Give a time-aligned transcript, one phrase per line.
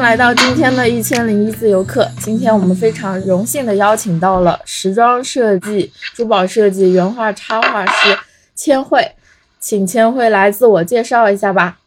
[0.00, 2.10] 来到今天的一千零一自由课。
[2.18, 8.18] 今天我们非常荣幸的邀请到了时装设计、珠宝设计、原画插画师
[8.54, 9.14] 千惠，
[9.60, 11.78] 请千惠来自我介绍一下吧。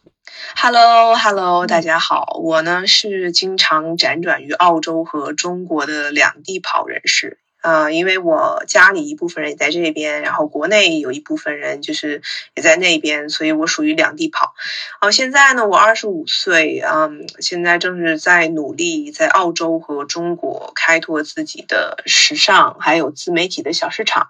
[0.56, 7.38] Hello，Hello，大家好，我呢是经常辗转于澳洲和中国的两地跑人士。
[7.64, 12.20] 啊，因为我家里一部分人也在这边，然后国内有一部分人就是
[12.54, 14.54] 也在那边，所以我属于两地跑。
[15.00, 24.28] 啊，现在呢，我二十五岁，嗯，现在正是在努力在澳洲和中国开拓自己的时尚还有自媒体的小市场。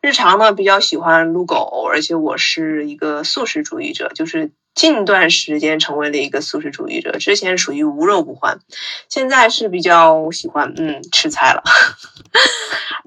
[0.00, 4.50] 日常呢，比较喜欢撸狗，而且我是一个素食主义者，就是。
[4.74, 8.60] 近段时间成为了一个素食主义者，之前属于无肉不欢，
[9.08, 11.62] 现在是比较喜欢嗯吃菜了。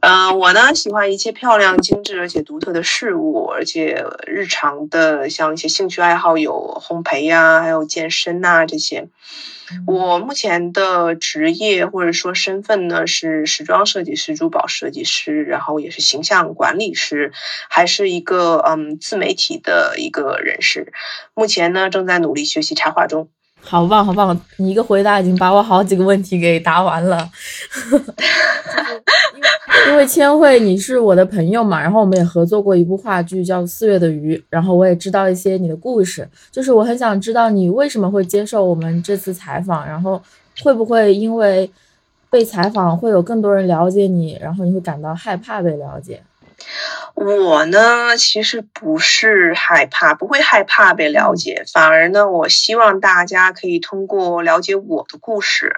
[0.02, 9.08] 嗯， 我呢喜欢一切漂亮、精致而且独特的事物，而且日常的像一些兴趣爱好有烘焙呀，还有健身呐这些。
[9.88, 17.32] 我目前的职业或者说身份呢是时装设计师、珠宝设计师，然后也是形象管理师，
[17.70, 20.94] 还是一个嗯自媒体的一个人士。
[21.34, 23.30] 目前呢正在努力学习插画中。
[23.66, 24.38] 好棒，好棒！
[24.58, 27.30] 你一个回答已经把我好几个问题给答完了。
[29.90, 36.28] 因为千惠你是我的朋友嘛，然后我们也合作过一部话剧叫《四月的鱼》，然后我也知道一些你的故事。
[36.52, 40.22] 就是我很想知道你为什么会接受我们这次采访，然后
[40.62, 41.70] 会不会因为
[42.30, 46.22] 被采访会有更多人了解你，然后你会感到害怕被了解。
[47.16, 55.76] 我呢，其实不是害怕，不会害怕被了解，反而呢，我希望大家可以通过了解我的故事，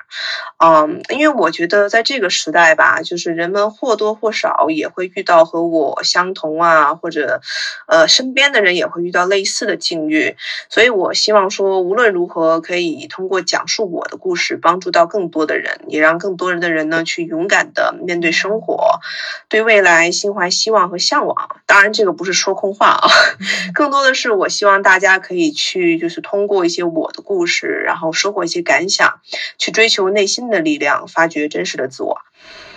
[0.63, 7.41] 嗯，因为我觉得在这个时代吧，就是人们或多或少也会遇到和我相同啊，或者，
[7.87, 10.37] 呃，身边的人也会遇到类似的境遇，
[10.69, 19.01] 所以我希望说，无论如何，可以通过讲述我的故事，帮助到更多的人，也让更多人的人呢，去勇敢的面对生活，
[19.49, 21.35] 对未来心怀希望和向往。
[21.65, 23.09] 当然，这个不是说空话啊，
[23.75, 29.19] 更多的是我希望大家可以去，就是通过一些我的故事，然后收获一些感想，
[29.57, 32.19] 去追求内心的力量，发掘真实的自我。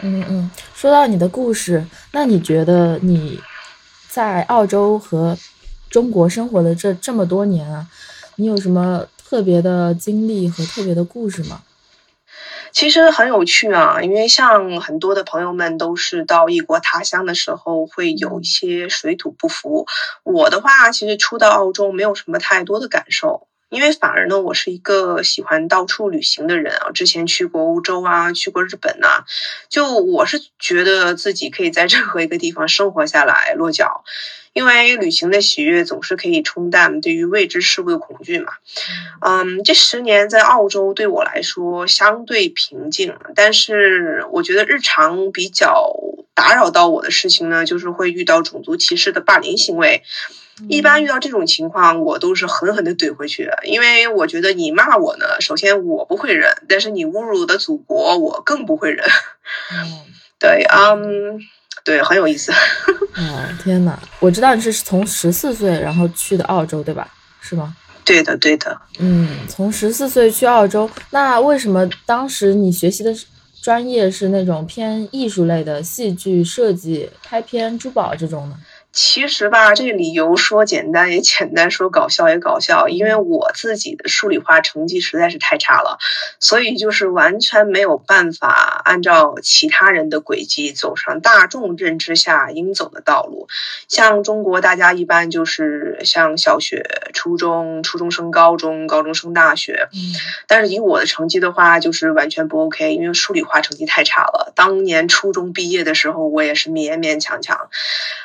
[0.00, 3.41] 嗯嗯，说到你的故事，那你觉得你
[4.08, 5.37] 在澳洲和
[5.91, 7.87] 中国生活的这这么多年啊，
[8.37, 11.62] 你有什么特别的经历和特别的故事吗？
[12.73, 19.87] 其实很有趣啊，因为像很多的朋友们都是到异国他乡的时候会有一些水土不服。
[20.23, 26.91] 我的话，其实初到澳洲没有什么太多的感受，因为反而呢，我是一个喜欢到处旅行的人啊。
[26.93, 29.25] 之前去过欧洲啊，去过日本呐，
[29.69, 34.05] 就我是觉得自己可以在任何一个地方生活下来落脚。
[34.58, 38.54] 因为旅行的喜悦总是可以冲淡对于未知事物的恐惧嘛。
[39.20, 45.94] 嗯，这十年在澳洲对我来说相对平静，但是我觉得日常比较
[46.34, 50.02] 打扰到我的事情呢，就是会遇到种族歧视的霸凌行为。
[50.69, 59.06] 一般遇到这种情况，我都是狠狠的怼回去，因为我觉得你骂我呢，首先我不会忍，但是你侮辱我的祖国，我更不会忍。
[59.72, 60.02] 嗯，
[60.40, 61.38] 对，嗯。
[61.88, 62.53] 对，很有意思。
[62.53, 63.99] 哦， 天哪！
[64.21, 67.09] 我知道你是从十四岁然后去的澳洲，对吧？
[67.41, 67.75] 是吗？
[68.04, 68.78] 对的，对的。
[68.99, 73.10] 嗯，从十四岁去澳洲，那为什么当时你学习的
[73.62, 78.56] 专业是那种偏艺术类的，戏剧设计、拍片、珠宝这种呢？
[78.91, 82.88] 其实吧，这个理由说简单也简单，说搞笑也搞笑。
[82.88, 85.99] 因为我自己的数理化成绩实在是太差了，
[86.41, 93.47] 所以就是完全没有办法按照其他人的轨迹走上大众认知下应走的道路。
[93.87, 99.88] 像中国，大家一般就是像小学、初中、初中升高中、高中升大学。
[99.93, 99.99] 嗯。
[100.49, 104.52] 但是以我的成绩的话，就是完全不 OK，因为数理化成绩太差了。
[104.56, 107.69] 当年初中毕业的时候，我也是勉勉强强。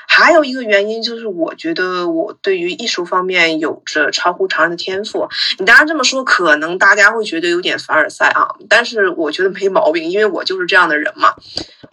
[0.07, 5.27] 还有一个原因就是，我觉得我对于艺术方面有着超乎常人的天赋。
[5.59, 11.33] 你当然这么说，可能大家会觉得有点凡尔赛啊，但是我觉得没毛病，因为我就是这样的人嘛。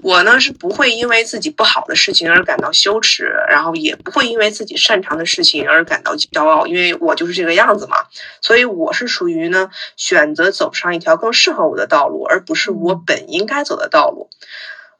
[0.03, 7.99] 我呢是不会因为自己不好的事情而感到羞耻，然后也不会因为自己擅长的事情而感到骄傲，因为我就是这个样子嘛。
[8.41, 14.31] 所以我是属于呢选择走上一条更适合我的道路，而不是我本应该走的道路。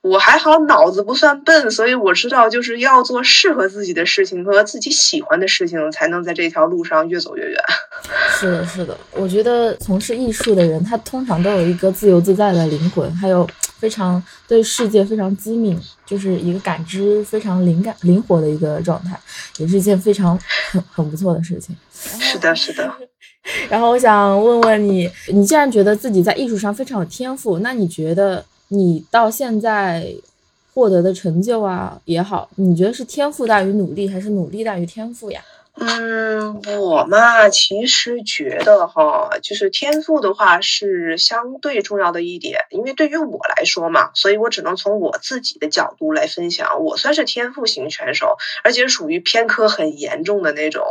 [0.03, 7.61] 我还好，脑子不算笨，所以我知道就是要做适合自己的事情和自己喜欢的事情，才能在这条路上越走越远。
[8.41, 13.47] 是的，是的，我觉得从事艺术的人，他通常都有一个自由自在的灵魂，还有
[13.79, 19.21] 非常对世界非常机敏，就是一个感知非常灵感灵活的一个状态，
[19.59, 20.39] 也是一件非常
[20.71, 21.77] 很很不错的事情。
[21.93, 22.91] 是的，是的。
[23.69, 30.13] 然后我想问问你，你既然觉得自己在艺术上非常有天赋，那你觉得你到现在
[30.73, 35.43] 获得的成就啊也好，你觉得是天赋大于努力，还是努力大于天赋呀？
[35.77, 46.83] 嗯，我嘛，其实觉得哈，就是天赋的话是相对重要的一点，因为对于我来说嘛，所以我只能从我自己的角度来分享。
[46.83, 50.85] 我算是天赋型选手，而且属于偏科很严重的那种。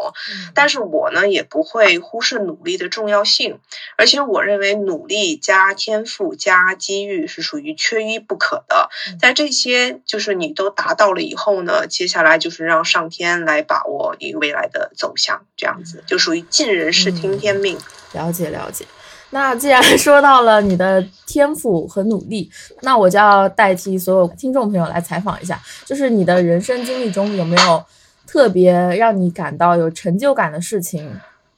[0.55, 3.59] 但是我呢，也不会忽视努力的重要性，
[3.97, 8.89] 而且我认为努力加天赋加机遇是属于缺一不可的。
[9.19, 14.87] 在这些就是你都达到了以后呢，接下来就是让上天来把握你未来的。
[14.95, 17.77] 走向这样子就属于尽人事听天命。
[18.11, 18.85] 了解了解。
[19.29, 22.51] 那既然说到了你的天赋和努力，
[22.81, 27.83] 那我就要代替所有听众朋友来采访一下，就是你的人生经历中有没有
[28.27, 31.09] 特别让你感到有成就感的事情，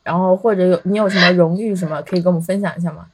[0.04, 3.06] 然后或者有你有什么荣誉什么可以跟我们分享一下吗？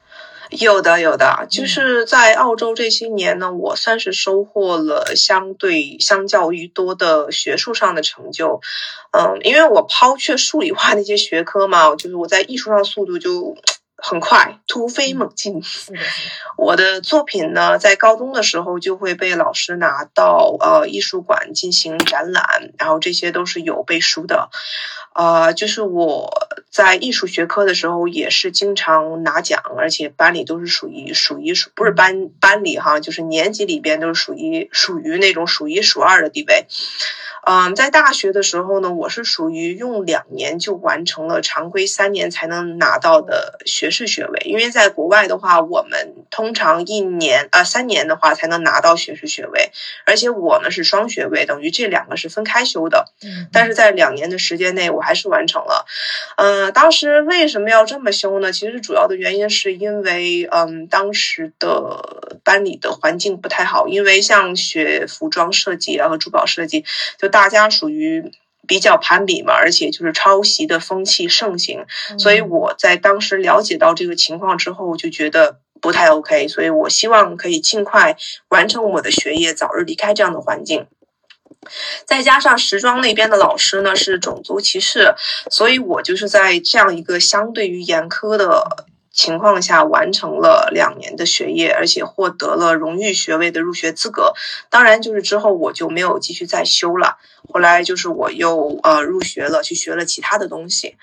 [0.50, 8.60] 有的，有的，就是在澳洲这些年呢，我算是收获了相对相较于多的学术上的成就。
[9.10, 13.56] 嗯，因为我抛却数理化那些学科嘛，就是我在艺术上速度就
[14.00, 15.60] 很快，突飞猛进。
[16.56, 24.50] 我的作品呢，在高中的时候就会被老师拿到呃艺术馆进行展览，然后这些都是有背书的。
[25.14, 26.30] 呃，就是我
[26.70, 36.66] 在艺术学科的时候也是经常拿奖，而且班里都是属于数一数，不是班班里哈，就是年级里边都是属于属于那种数一数二的地位。
[37.44, 44.40] 嗯，在大学的时候呢，我是属于用两年就完成了常规三年才能拿到的学士学位。
[44.44, 49.70] 因为在国外的话，我们通常一年啊三年的话才能拿到学士学位，
[50.04, 53.06] 而且我呢是双学位，等于这两个是分开修的。
[53.22, 55.86] 嗯，但是在两年的时间内，我还是完成了。
[56.36, 58.52] 嗯，当时为什么要这么修呢？
[58.52, 66.84] 其实主要的原因是因为，嗯，当时的班里的环境不太好，因为像学服装设计啊和珠宝设计，
[67.16, 67.28] 就。
[67.28, 68.32] 大家属于
[68.68, 71.86] 比较攀比嘛，而且就是抄袭的风气盛行，
[72.18, 78.16] 所以我在当时了解到这个情况之后，就觉得不太 OK，所以我希望可以尽快
[78.50, 80.86] 完成我的学业，早日离开这样的环境。
[82.04, 85.14] 再加上时装那边的老师呢是种族歧视，
[85.50, 88.86] 所以我就是在这样一个相对于严苛的。
[89.18, 94.32] 情况下完成了两年的学业，而且获得了荣誉学位的入学资格。
[94.70, 97.18] 当然，就是之后我就没有继续再修了。
[97.52, 100.94] 后来就是我又呃入学了，去学了其他的东西。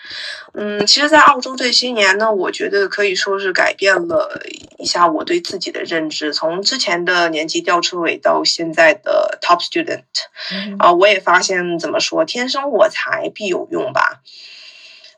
[0.54, 4.42] 嗯，其实，在澳洲这些年呢，我觉得可以说是改变了
[4.78, 6.34] 一下我对自己的认知。
[6.34, 10.04] 从之前的年级吊车尾到现在的 top student，
[10.80, 14.22] 啊，我也发现怎么说，天生我材必有用吧。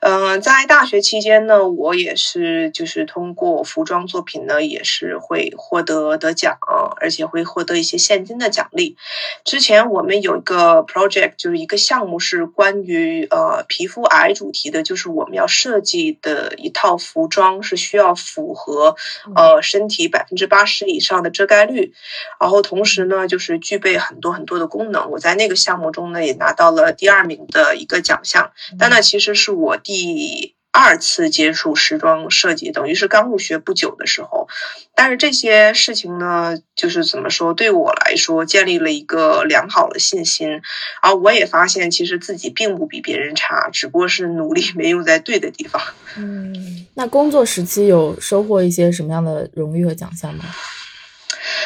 [0.09, 6.57] 嗯，在大学期间呢，我也是就是通过服装作品呢，也是会获得得奖，
[7.01, 8.95] 而且会获得一些现金的奖励。
[9.43, 18.95] 之前我们有一个 project，就是一个项目是关于呃皮肤癌主题的，就是我们要设计的一套服装是需要符合
[19.35, 21.91] 呃身体百分之八十以上的遮盖率，
[22.39, 25.11] 然后同时呢就是具备很多很多的功能。
[25.11, 29.75] 我在那个项目中呢也拿到了第二名的一个奖项，但那其实是我。
[29.87, 34.47] 第第二次接触时装设计，等于是刚入学不久的时候，
[34.93, 40.61] 但是这些事情呢，就是怎么说，对我来说建立了一个良好的信心，
[41.01, 45.81] 而我也发现其实自己并不比别人差，只不过是努力没用在对的地方。
[46.15, 50.45] 嗯，那工作时期有收获一些什么样的荣誉和奖项吗？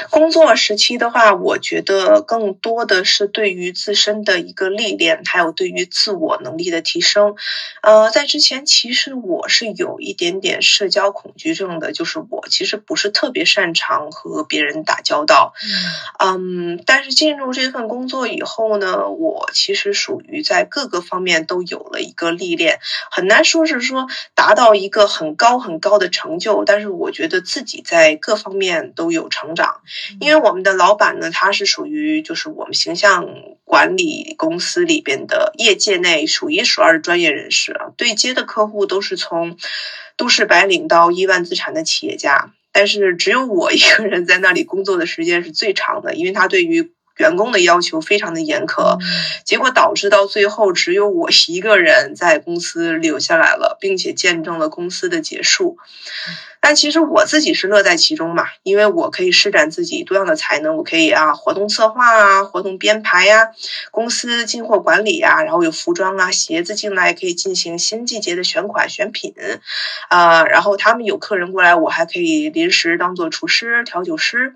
[0.10, 7.36] 工作时期的话，我觉得更多的是对于自身的一个历练，还有对于自我能力的提升。
[7.82, 15.54] 呃，在之前其实我是有一点点社交恐惧症的，就是我其实不是特别擅长和别人打交道。
[16.20, 29.71] 嗯，但是进入这份工作以后呢，我其实属于在各个方面都有了一个历练，很难说是说达到一个很高很高的成就，但是我觉得自己在各方面都有成长。
[30.20, 33.28] 因为我们的老板呢，他是属于就是我们形象
[33.64, 39.58] 管理公司里边的业界内数一数二的专业人士啊，对接的客户都是从
[40.18, 48.98] 都市白领到亿万资产的企业家，但是只有我一个人在那里工作的时间是最长的，因为他对于员工的要求非常的严苛，
[49.46, 55.78] 结果导致到最后只有我一个人在公司留下来了，并且见证了公司的结束。
[56.64, 63.50] 但其实我自己是乐在其中嘛，因为我可以施展自己多样的才能，我可以啊活动策划啊，活动编排呀，
[63.90, 69.34] 公司进货管理呀，然后有服装啊鞋子进来可以进行新季节的选款选品，
[70.10, 74.54] 啊，然后他们有客人过来，我还可以临时当做厨师调酒师，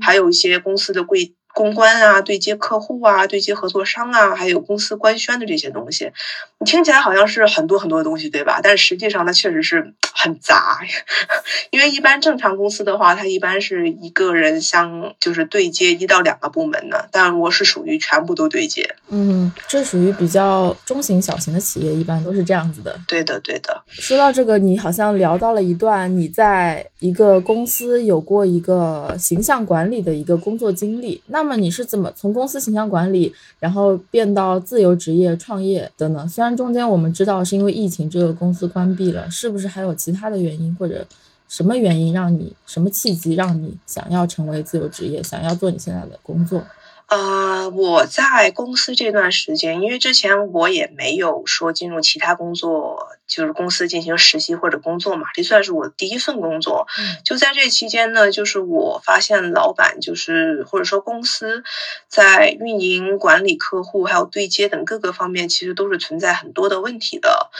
[0.00, 1.34] 还有一些公司的柜。
[1.54, 6.10] 公关啊，对接客户啊，对接合作商啊，还有公司官宣的这些东西，
[6.58, 8.60] 你听起来好像是很多很多的东西，对吧？
[8.62, 10.78] 但实际上它确实是很杂，
[11.70, 18.96] 因为一般正常公司的话，它一般是一个人相就是对接一到两个部门的，但我是属于全部都对接。
[19.08, 22.98] 嗯，这属于比较中型小型的企业，一般都是这样子的。
[23.06, 23.82] 对的，对的。
[23.88, 31.41] 说到这个，你好像聊到了一段你在一个公司有过一个形象管理的一个工作经历，那。
[31.42, 36.24] 那么你是怎么从公司形象管理，然后变到自由职业创业的呢？
[36.28, 41.04] 虽然中间我们知道是因为疫情这个公司关闭了，是不是还有其他的原因或者
[41.48, 46.62] 什么原因让你什么契机让你想要成为自由职业，想要做你现在的工作？
[47.08, 56.86] 呃，我在公司这段时间，因为之前我也没有说进入其他工作，就是公司进行实习或者工作嘛，这算是我第一份工作。
[57.24, 61.64] 就在这期间呢，就是我发现老板就是或者说公司
[62.08, 67.50] 在运营、管理客户还有对接等各个方面，其实都是存在很多的问题的。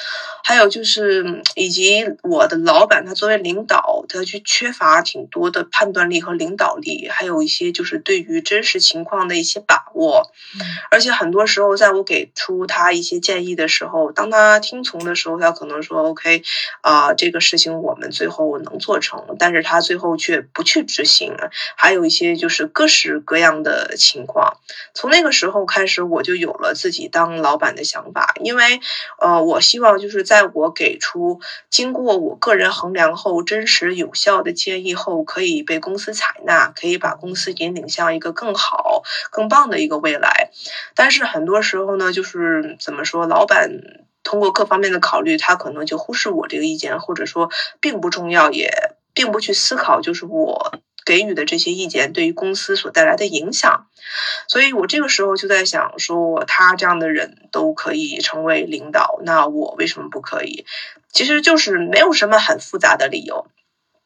[0.44, 9.32] 还有就是，以及我的老板他作为领导，他去缺乏挺多的判断力和领导力，还有一些就是对于真实情况的。
[9.42, 10.30] 一些把握，
[10.90, 16.42] 而且很多时候，在我给出他一些建议的时候，当他听从的时候，他可能说 OK，
[16.80, 21.36] 啊，这个事情我们最后能做成，但是他最后却不去执行。
[21.76, 24.56] 还有一些就是各式各样的情况。
[24.92, 28.80] 从那个时候开始，我就有了自己当老板的想法，因为
[29.20, 31.40] 呃，我希望就是在我给出
[31.70, 39.04] 经过我个人衡量后真实有效的建议后，可以被公司采纳，可以把公司引领向一个更好。
[39.30, 40.50] 更棒的一个未来，
[40.94, 43.70] 但是很多时候呢，就是怎么说，老板
[44.22, 47.50] 通过各方面的考虑，他可能就忽视我这个意见，或者说
[47.80, 48.70] 并不重要，也
[49.14, 53.86] 并不去思考，就是我给予的这些意见对于公司所带来的影响。
[54.48, 60.64] 所以我这个时候就在想，说他这样的人都可以成为领导，那我为什么不可以？
[61.12, 63.46] 其实就是没有什么很复杂的理由。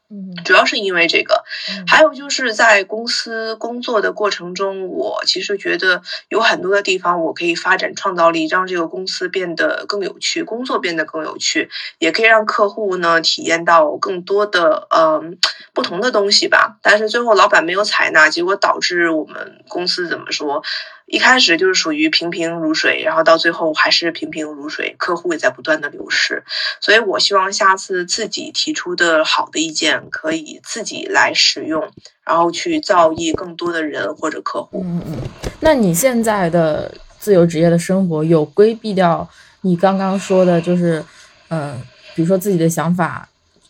[0.08, 1.42] 嗯，主要是因为这个，
[1.86, 15.38] 还有就是在公司工作的过程中，我其实觉得有很多的地方我可以发展创造力，让这个公司变得更有趣，工作变得更有趣，也可以让客户呢体验到更多的嗯
[15.74, 16.78] 不同的东西吧。
[16.82, 20.62] 但是最后老板没有采纳，结果导致我们公司怎么说？
[21.06, 26.42] 一开始就是属于平平如水，然后到最后还是平平如水，客户也在不断的流失，
[26.80, 31.88] 所以我希望下次自己提出的好的意见可以自己来使用，
[32.24, 34.82] 然后去造诣更多的人或者客户。
[34.84, 35.18] 嗯嗯，
[35.60, 39.28] 那你现在的自由职业的生活有规避掉
[39.60, 41.04] 你刚刚说的，就是
[41.50, 41.80] 嗯，
[42.16, 43.28] 比如说自己的想法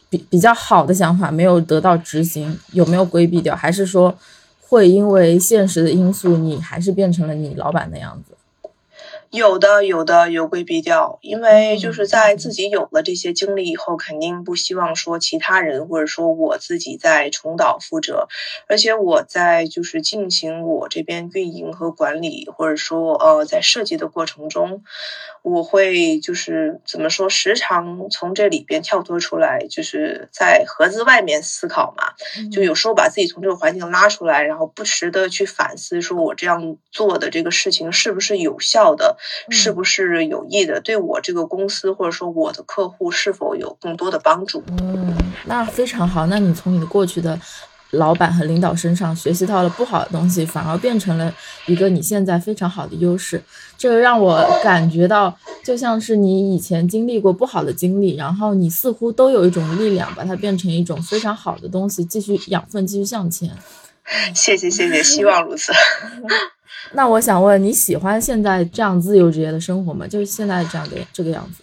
[0.08, 3.54] 比比较好的想法没有得到执行，有没有规避掉？
[3.54, 4.16] 还是说？
[4.68, 8.35] 会因为现实的因素，你还是变成了你老板的样子。
[9.30, 18.28] 有的，有的有规避掉，因为就是在自己有了这些经历以后，肯定不希望说其他人或者说我自己再重蹈覆辙。
[18.68, 24.82] 而且我在就是进行我这边运营和管理，或者说呃在设计的过程中，
[25.42, 32.14] 我会就是怎么说，时常从这里边跳脱出来，就是在盒子外面思考嘛。
[32.50, 39.15] 就有时候把自己从这个环境拉出来，然后不时的去反思，说我这样做的这个事情是不是有效的。
[39.50, 40.80] 是不是有益的？
[40.80, 44.62] 对我这个公司或者说我的客户是否有更多的帮助？
[44.80, 46.26] 嗯，那非常好。
[46.26, 47.38] 那你从你的过去的
[47.90, 51.32] 老板和领导身上学习到了不好的东西，反而变成了
[51.66, 53.42] 一个你现在非常好的优势。
[53.78, 63.50] 这个让我感觉到，就像是你以前经历过不好的经历，然后你似乎都有一种力量，把它变成一种非常好的东西，继续养分，继续向前。
[64.34, 65.72] 谢谢，谢谢，希望如此。
[66.92, 70.06] 那我想问，你喜欢现在这样自由职业的生活吗？
[70.06, 71.62] 就是现在这样的这个样子。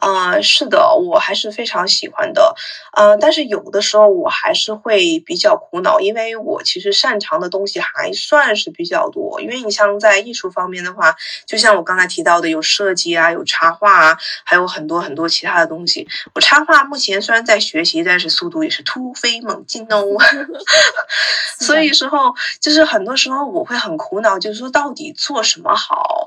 [0.00, 2.54] 啊，是的，我还是非常喜欢的，
[2.92, 9.40] 呃，但是有的时候我还是会比较苦恼，因为我其实擅长的东西还算是比较多。
[9.40, 16.06] 因为你像在艺术方面的话，就像我刚才提到的，有设计啊，有插画啊，还有很多很多其他的东西。
[16.34, 20.04] 我插画目前虽然在学习，但是速度也是突飞猛进哦。
[21.58, 26.26] 所以时候，就是很多时候我会很苦恼，就是说到底做什么好。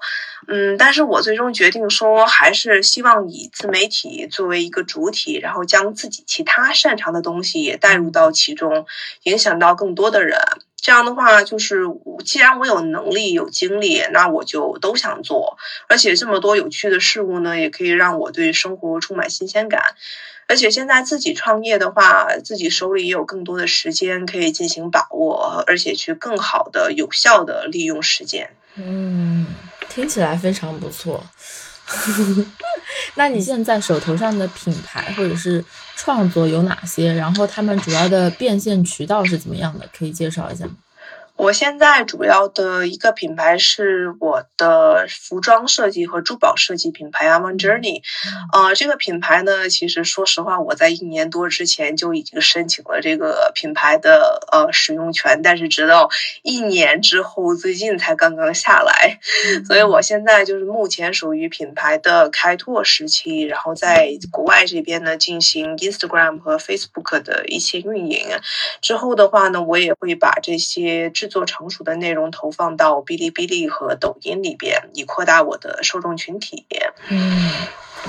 [0.51, 8.87] 嗯，但是我最终决定说，还是希望以自媒体作为一个主体，然后将自己其他擅长的东西也带入到其中，
[9.23, 10.39] 影响到更多的人。
[10.75, 11.83] 这样的话，就是
[12.25, 15.57] 既然我有能力、有精力，那我就都想做。
[15.87, 19.83] 而且这么多有趣的事物呢，也可以让我对生活充满新鲜感。
[20.47, 28.49] 而且现在自己创业的话，自己手里也有更多的时间可以进行把握，而且去更好的、有效的利用时间。
[28.79, 29.45] 嗯。
[29.89, 31.21] 听起来非常不错，
[33.15, 37.11] 那你现在手头上的品牌或者是创作有哪些？
[37.13, 39.89] 然后他们主要的变现渠道是怎么样的？
[39.97, 40.71] 可以介绍一下吗？
[41.39, 48.01] 我现在主要的一个品牌是我的服装设计和珠宝设计品牌 Avon Journey，
[48.51, 56.09] 呃，这个品牌呢，其实说实话，我在一年多之前就已经申请了这个品牌的呃使用权，但是直到
[56.43, 59.19] 一年之后，最近才刚刚下来，
[59.65, 59.79] 所以。
[59.89, 68.27] 我现在就是目前属于品牌的开拓时期，然后在国外这边呢进行 Instagram 和 Facebook 的一些运营，
[68.81, 76.65] 之后的话呢，我也会把这些制做成熟的内容投放到哔哩哔哩和抖音里边，以扩大我的受众群体。
[77.07, 77.51] 嗯，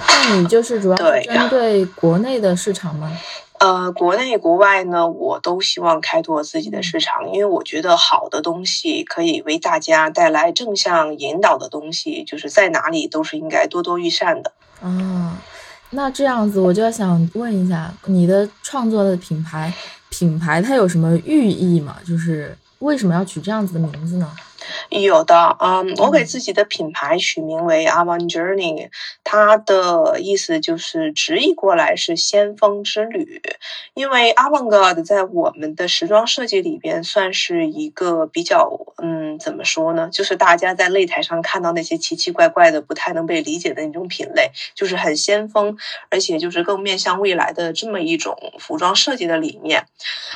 [0.09, 3.17] 那你就是主要针对国内的市场吗？
[3.59, 14.53] 呃，国内国外呢，我都希望开拓自己的市场，因为我觉得好的东西可以为大家带来正向引导的东西，就是在哪里都是应该多多益善的。
[14.83, 15.37] 嗯，
[15.91, 19.71] 那这样子我就要想问一下，你的创作的品牌
[20.09, 21.99] 品牌它有什么寓意吗？
[22.07, 22.57] 就是。
[22.81, 24.31] 为什么要取这样子的名字呢？
[24.91, 28.91] 有的，嗯，我给自己的品牌取名为 Avon Journey，
[29.25, 33.43] 它的意思就是直译过来是先锋之旅。
[33.95, 40.09] 因为 Avantgarde 在我们的时装设计里边算是一个比较，嗯，怎么说呢？
[40.13, 45.77] 就是大家在擂台上看到那些奇奇怪怪的、不太能被理解的那种品类，就是很先锋，
[46.11, 49.87] 而且就是更面向未来的这么一种服装设计的理念。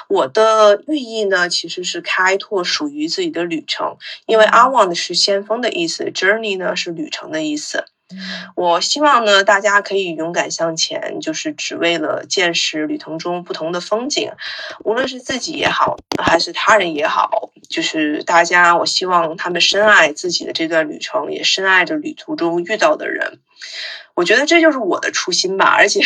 [0.08, 3.96] 我的寓意呢，其实是开拓属于自己的旅程。
[4.26, 7.84] 因为 I want 是先锋的意思，Journey 呢是旅程的意思。
[8.54, 14.30] 我希望呢，大家可以勇敢向前，就是只为了见识旅途中不同的风景，
[14.84, 23.40] 无论是自己也好，还是他人也好，就是大家，我希望他们深爱自己的这段旅程，也深爱着旅途中遇到的人。
[24.14, 25.74] 我觉得这就是我的初心吧。
[25.76, 26.02] 而且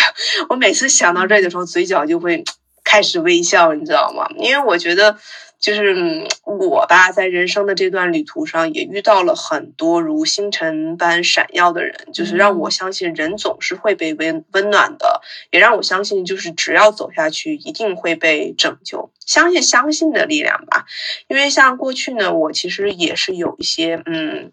[0.48, 2.44] 我每次想到这的时候，嘴角就会
[2.84, 4.28] 开始微笑，你知道吗？
[4.38, 5.18] 因为我觉得。
[5.60, 19.10] 就是我吧，在人生的这段旅途上，也遇到了很多如星辰般闪耀的人，就是让我相信人总是会被温温暖的，也让我相信，就是只要走下去，一定会被拯救。
[19.26, 20.86] 相信相信的力量吧，
[21.28, 24.52] 因为像过去呢，我其实也是有一些嗯。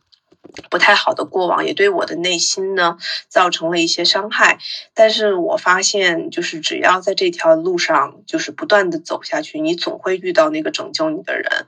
[0.69, 4.57] 不太好的过往也对我的内心呢造成了一些伤害，
[4.93, 11.67] 但是我发现，就是只要在这条路上，就是不断的走下去，你总会遇到那个拯救你的人。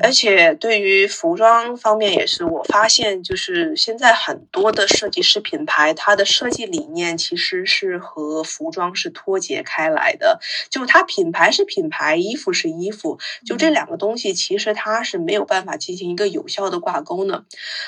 [0.00, 10.40] 而且对于服装方面也是，我发现就是现在很多的设计师品牌，它的设计理念其实是和服装是脱节开来的，
[10.70, 17.44] 就它品牌是品牌，衣服是衣服，就这两个东西其实它是没有办法进行一个有效的挂钩呢。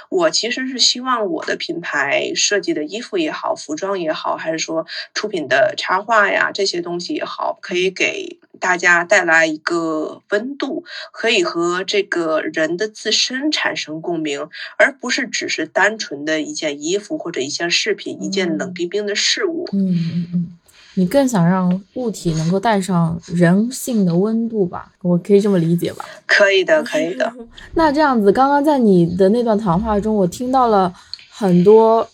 [0.08, 0.31] 我。
[0.32, 19.68] 其实是希望我的品牌设计的衣服也好，服装也好，还是说出品的插画呀这些东西也好，可以给大家带来一个温度，可以和这个人的自身产生共鸣，而不是只是单纯的一件衣服或者一件饰品，一件冷冰冰的事物。
[19.72, 20.58] 嗯嗯嗯。
[20.94, 24.92] 你更想让物体能够带上人性的温度吧？
[25.00, 26.04] 我可以这么理解吧？
[26.26, 27.32] 可以的，可以的。
[27.74, 30.92] 那这样子，刚刚在你的那段谈话中，我听到了
[31.30, 32.06] 很多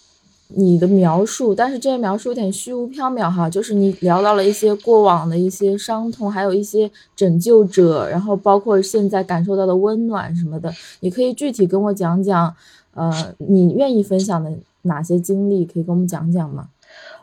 [0.48, 3.50] 你的描述，但是这些描述有点虚无缥缈哈。
[3.50, 10.72] 就是你聊到了一些过往的一些伤痛，还有一些拯救者，然后包括现在感受到的温暖什么的。
[11.00, 12.54] 你可以具体跟我讲讲，
[12.94, 14.50] 呃，你愿意分享的
[14.82, 16.68] 哪些经历，可以跟我们讲讲吗？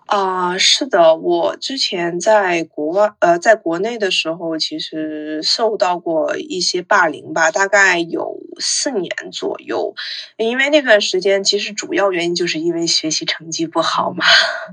[0.06, 9.96] 啊，是的，我之前在国外，呃，在国内的时候，其实受到过一些霸凌吧，大概有四年左右，
[10.38, 14.24] 因为那段时间其实主要原因就是因为学习成绩不好嘛，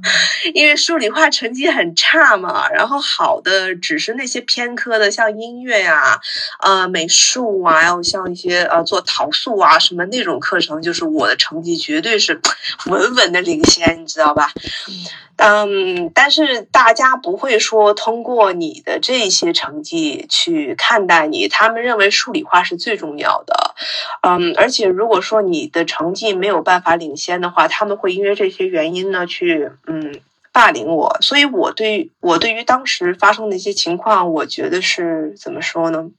[0.53, 6.21] 因为数理化成绩很差嘛，然后好的只是那些偏科的，像音乐呀、
[6.61, 12.39] 呃美术啊，还有像一些呃做陶塑啊什么那种课程，就是我的成绩绝对是
[12.87, 14.53] 稳稳的领先，你知道吧？
[14.89, 14.95] 嗯，
[15.37, 23.75] 嗯但是大家不会说通过你的这些成绩去看待你，他们认为数理化是最重要的。
[24.23, 30.21] 嗯，而且如果说你的成绩没有办法领先的话，他们会因为这些原因呢去嗯
[30.53, 31.17] 霸凌我。
[31.21, 36.11] 所以我对我对于当时发生的一些情况，我觉得是怎么说呢？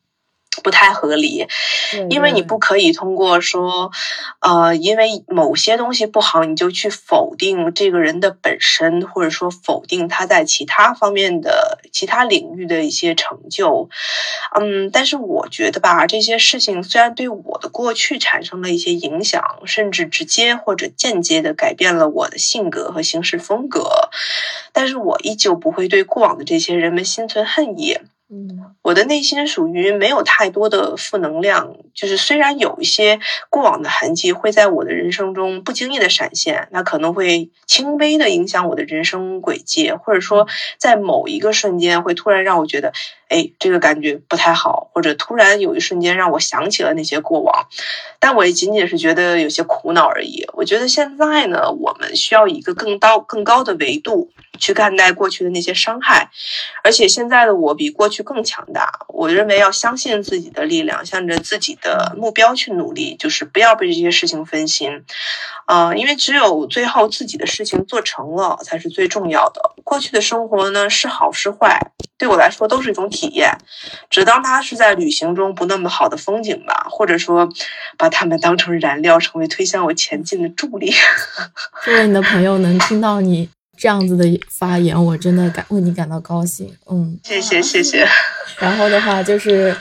[0.62, 1.48] 不太合理，
[2.10, 3.92] 因为你不可以通过说，
[4.40, 13.90] 呃，因为某些东西不好，你就去否定这个人的本身，或者说否定他在其他方面的其他领域的一些成就。
[14.60, 24.10] 嗯，但是我觉得吧，这些事情虽然对我的过去产生了一些影响，甚至直接或者间接的改变了我的性格和行事风格，
[24.72, 27.98] 但是我依旧不会对过往的这些人们心存恨意。
[28.36, 33.20] 嗯，我的内心属于没有太多的负能量，就是虽然有一些
[33.52, 40.48] 过往的痕迹会在我的人生中不经意的闪现，那可能会轻微的影响我的人生轨迹，或者说
[40.80, 42.92] 在某一个瞬间会突然让我觉得，
[43.34, 47.68] 哎，这个感觉不太好，或者突然有一瞬间让我想起了那些过往，
[48.20, 50.46] 但我也仅仅是觉得有些苦恼而已。
[50.54, 56.30] 我觉得现在呢，我们需要一个更高、更高的维度去看待过去的那些伤害，
[56.84, 58.24] 而且现在的我比过去。
[58.24, 65.04] 更强大，我认为要相信自己的力量，向着自己的目标去努力，就是不要被这些事情分心，
[65.68, 69.74] 呃，因为只有最后自己的事情做成了，才是最重要的。
[69.84, 73.58] 过去的生活呢，是好是坏，对我来说都是一种体验，
[74.10, 77.50] 只当它是在旅行中不那么好的风景吧，或者说
[77.98, 80.94] 把它们当成燃料，成为推向我前进的助力。
[81.86, 83.50] 作为你的朋友，能听到你。
[83.76, 86.72] 这样子的发言，我真的感为你感到高兴。
[86.90, 88.08] 嗯，谢谢谢谢。
[88.60, 89.76] 然后的话就是，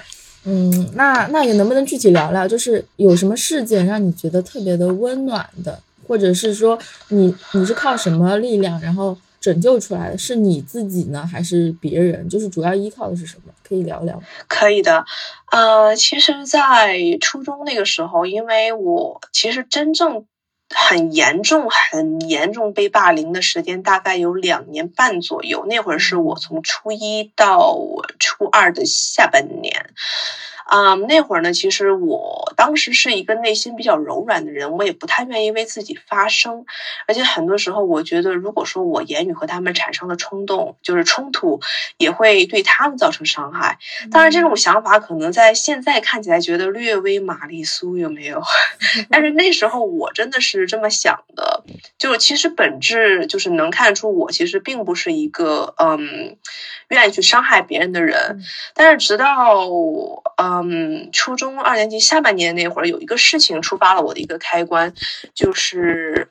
[0.45, 5.79] 嗯，那那也能不能具体聊聊，就是有什么事件让你觉得特别的温暖的，
[6.09, 6.77] 或者是说
[7.09, 10.17] 你你是靠什么力量然后拯救出来的？
[10.17, 12.27] 是你自己呢，还是别人？
[12.29, 13.53] 就是主要依靠的是什么？
[13.63, 14.23] 可以聊聊。
[14.49, 15.05] 可以的。
[15.51, 20.25] 呃，其实，在初中那个时候，因为我其实真正。
[20.75, 27.79] 很严重、很严重被霸凌的时间大概有两年半左右，那会儿是我从初一到
[28.19, 29.91] 初二的下半年。
[30.67, 36.65] 啊，那会儿呢，其实我当时是一个内心比较柔软的人，我也不太愿意为自己发声，
[37.07, 41.61] 而且很多时候我觉得，如果说我言语和他们产生了冲动，就是冲突，
[41.99, 43.79] 也会对他们造成伤害。
[44.11, 48.41] 当然，这种想法可能在现在看起来觉得略微玛丽苏，有没有？
[49.11, 51.65] 但是那时候我真的是这么想的，
[51.99, 56.37] 就其实本质就是能看出我其实并不是一个嗯。
[56.89, 58.43] 愿意去伤害别人的人，
[58.75, 59.67] 但是直到
[60.37, 64.95] 嗯初中二年级下半年那会儿，有一个事情触发了我的一个开关，
[65.35, 66.29] 就是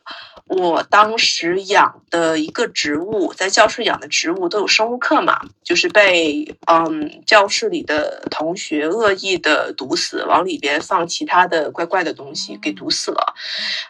[0.47, 13.33] 我当时养的一个植物，在教室养的植物都有生物课嘛，就是被嗯教室里的同学恶意的毒死，往里边放其他的怪怪的东西给毒死了。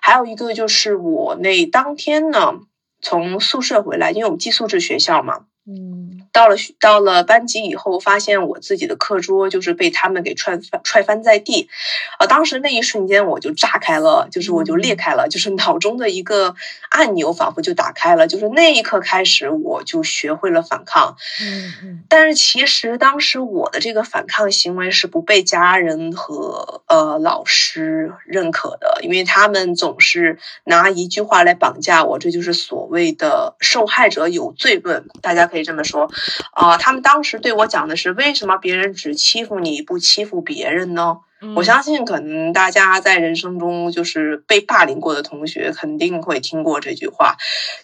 [0.01, 2.53] 还有一个就是我那当天呢，
[3.01, 5.45] 从宿舍回来，因为我们寄宿制学校嘛。
[5.67, 11.69] 嗯，到了到了班级以后，发现我自己的课桌就是被他们给踹翻踹翻在地，
[12.17, 16.55] 呃，当时那一瞬间我就炸开了，就是我就裂开了，就是脑中的一个
[16.89, 21.15] 按钮仿佛就打开了，就是那一刻开始我就学会了反抗。
[21.39, 35.50] 嗯嗯，但是其实当时我的这个反抗行为是不被家人和呃老师认可的，因为他们总是拿一句话来绑架我，这就是所谓的受害者有罪论，大家。
[35.51, 36.09] 可以这么说，
[36.53, 41.17] 啊，他们当时对我讲的是为什么别人只欺负你不欺负别人呢？
[41.55, 47.35] 我相信，可能大家在人生中就是被霸凌过的同学，肯定会听过这句话，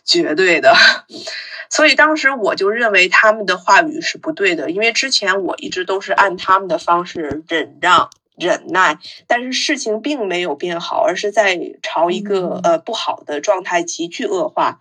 [0.05, 0.75] 绝对的。
[1.69, 14.79] 所以当时我就认为他们的话语是不对的，因为之前我一直都是按他们的方式忍让、忍耐，但是事情并没有变好，而是在朝一个呃不好的状态急剧恶化。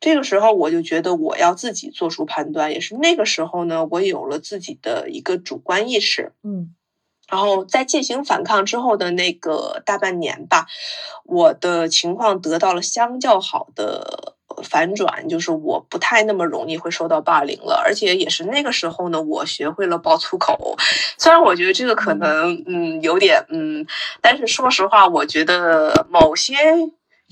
[0.00, 2.72] 这个时候，我就觉得我要自己做出判断。
[2.72, 6.32] 也是那个时候呢，我有了自己的一个主观意识。
[6.42, 6.74] 嗯，
[7.28, 10.66] 然后在进行反抗之后的那个大半年吧，
[11.24, 20.76] 我的情况得到了相较好的反转，就是我不太那么容易会受到霸凌了，而且也是那个时候呢，我学会了爆粗口。
[21.18, 23.86] 虽然我觉得这个可能嗯有点嗯，
[24.20, 26.54] 但是说实话，我觉得某些。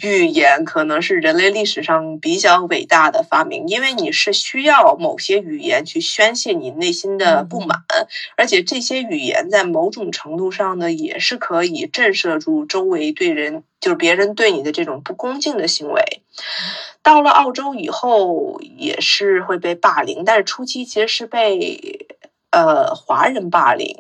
[0.03, 7.81] 语言可能是人类历史上比较伟大的发明，因为你是需要某些语言去宣泄你内心的不满，
[8.37, 16.03] 而且这些语言在某种程度上呢，也是可以震慑住周围对人，就是别人对你的这种不恭敬的行为。
[17.03, 22.07] 到了澳洲以后，也是会被霸凌，但是初期其实是被。
[22.57, 23.95] 呃，华人霸凌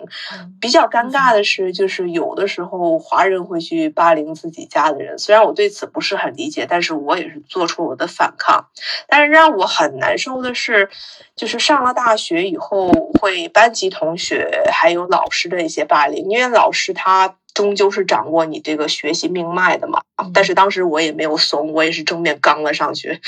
[0.58, 5.18] 比较尴尬的是，就是有的时候华人会去霸凌自己家的人。
[5.18, 8.68] 虽然我对此不是很理解，但是我也是做出我的反抗。
[9.08, 10.88] 但是让我很难受的是，
[11.34, 12.90] 就是上了大学以后，
[13.20, 20.00] 会班级同学还有老师的一些霸凌，因为老师他终究是掌握你这个学习命脉的嘛。
[20.32, 23.20] 但是当时我也没有怂，我也是正面刚了上去，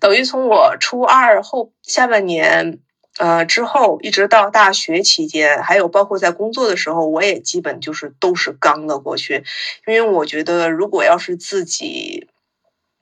[0.00, 2.80] 等于从我初二后下半年。
[3.18, 9.44] 呃，之后一直到大学期间，还有包括在工作的时候，我也基本就是都是刚的过去，
[9.86, 12.28] 因为我觉得如果要是自己。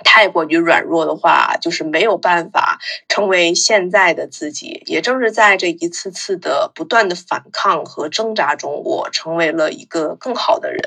[0.05, 4.83] 太过于软弱的话，就是没有办法成为现在的自己。
[4.87, 10.81] 也正是在这一次次的不断的反抗和挣扎中，我成为了一个更好的人，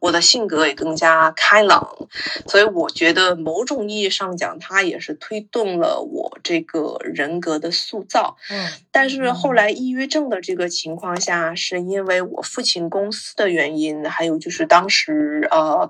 [0.00, 1.96] 我的性格也更加开朗。
[2.46, 8.36] 所以我觉得，某种意义上讲，它也是推动了我这个人格的塑造。
[8.50, 15.88] 嗯，但是后来抑郁症的这个情况下，是因为我父亲公司的原因，还有就是当时呃。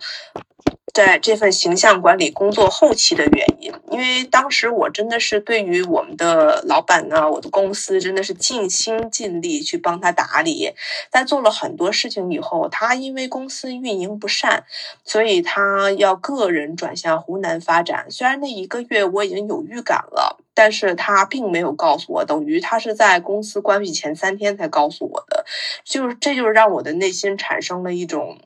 [0.94, 10.74] 在这份形象管理工作后期的原因，因为当时我真的是对于我们的老板呢，我的公司真的是尽心尽力去帮他打理。
[11.10, 14.64] 在做了很多事情以后，他因为公司运营不善，
[15.02, 18.10] 所以他要个人转向湖南发展。
[18.10, 25.44] 虽然那一个月我已经有预感了，但是他并没有告诉我，等于他是在公司关闭前三天才告诉我的。
[25.84, 28.38] 就是这就是让我的内心产生了一种。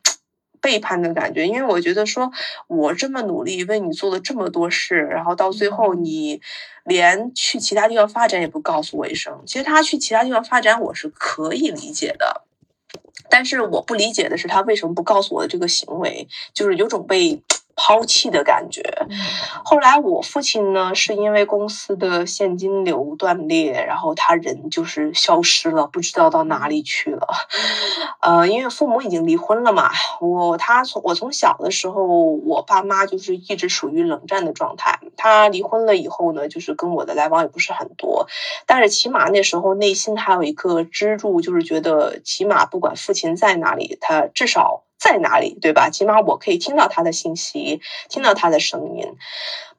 [0.58, 2.32] 背叛的感觉，因为我觉得说，
[2.66, 6.40] 我这么努力为你做了这么多事，然后到最后你
[6.82, 9.42] 连去其他地方发展也不告诉我一声。
[9.46, 12.42] 其实他去其他地方发展，我是可以理解的，
[13.30, 17.40] 但是我不理解的是他为什么不告诉我的这个行为，就是有种被。
[17.76, 18.82] 抛弃的感觉。
[19.64, 27.28] 后来我父亲呢，是因为公司的现金流断裂，然后他人就是消失了，不知道到哪里去了。
[28.20, 34.98] 呃，因为父母已经离婚了嘛，我他从我从小的时候，我爸妈就是一直属于冷战的状态。
[35.16, 38.26] 他离婚了以后呢，就是跟我的来往也不是很多，
[38.64, 44.85] 但是起码那时候内心还有一个支柱，就是觉得起码不管父亲在哪里，他至少。
[44.98, 45.90] 在哪里，对吧？
[45.90, 49.16] 起码我可以听到他的信息，听到他的声音。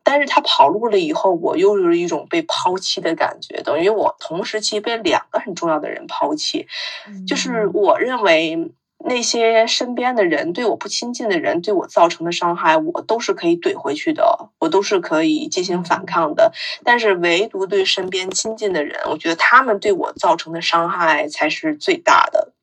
[0.04, 6.68] 但是他跑路了以后，我又有一种被抛弃的感觉，等于我同时期被两个很重要的人抛弃。
[7.28, 16.54] 就是我认为那些身边的人对我不亲近的人对我造成的伤害，我都是可以怼回去的，我都是可以进行反抗的。
[16.86, 22.54] 但是唯独对身边亲近的人，我觉得他们对我造成的伤害才是最大的。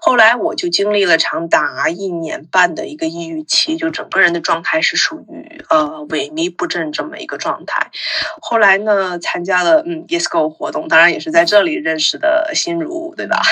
[0.00, 7.90] 后来我就经历了长达一年半的一个抑郁期，就整个人的状态是属于呃萎靡不振这么一个状态。
[8.40, 13.40] 后来呢，参加了嗯 Yes Go 活动，当然也是在这里认识的心如，对吧？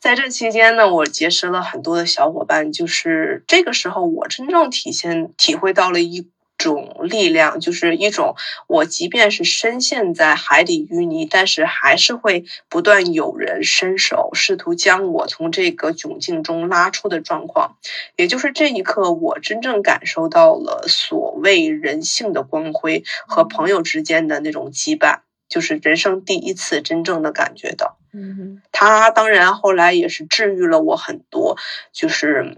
[0.00, 6.30] 在这期间呢，我结识了很多的小伙伴，就是这个时候我真正体现体会到了一。
[6.58, 8.34] 种力量就是一种，
[8.66, 17.76] 我即便是深陷在海底淤泥，但是还是会不断有人伸手，试图将我从这个窘境中拉出的状况。
[18.16, 27.98] 也就是这一刻，我真正感受到了所谓人性的光辉和朋友之间的那种羁绊，就是人生第一次真正的感觉到。
[28.12, 31.56] 嗯，他当然后来也是治愈了我很多，
[31.92, 32.56] 就是。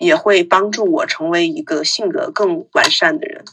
[0.00, 3.44] 也会帮助我成为一个性格更完善的人。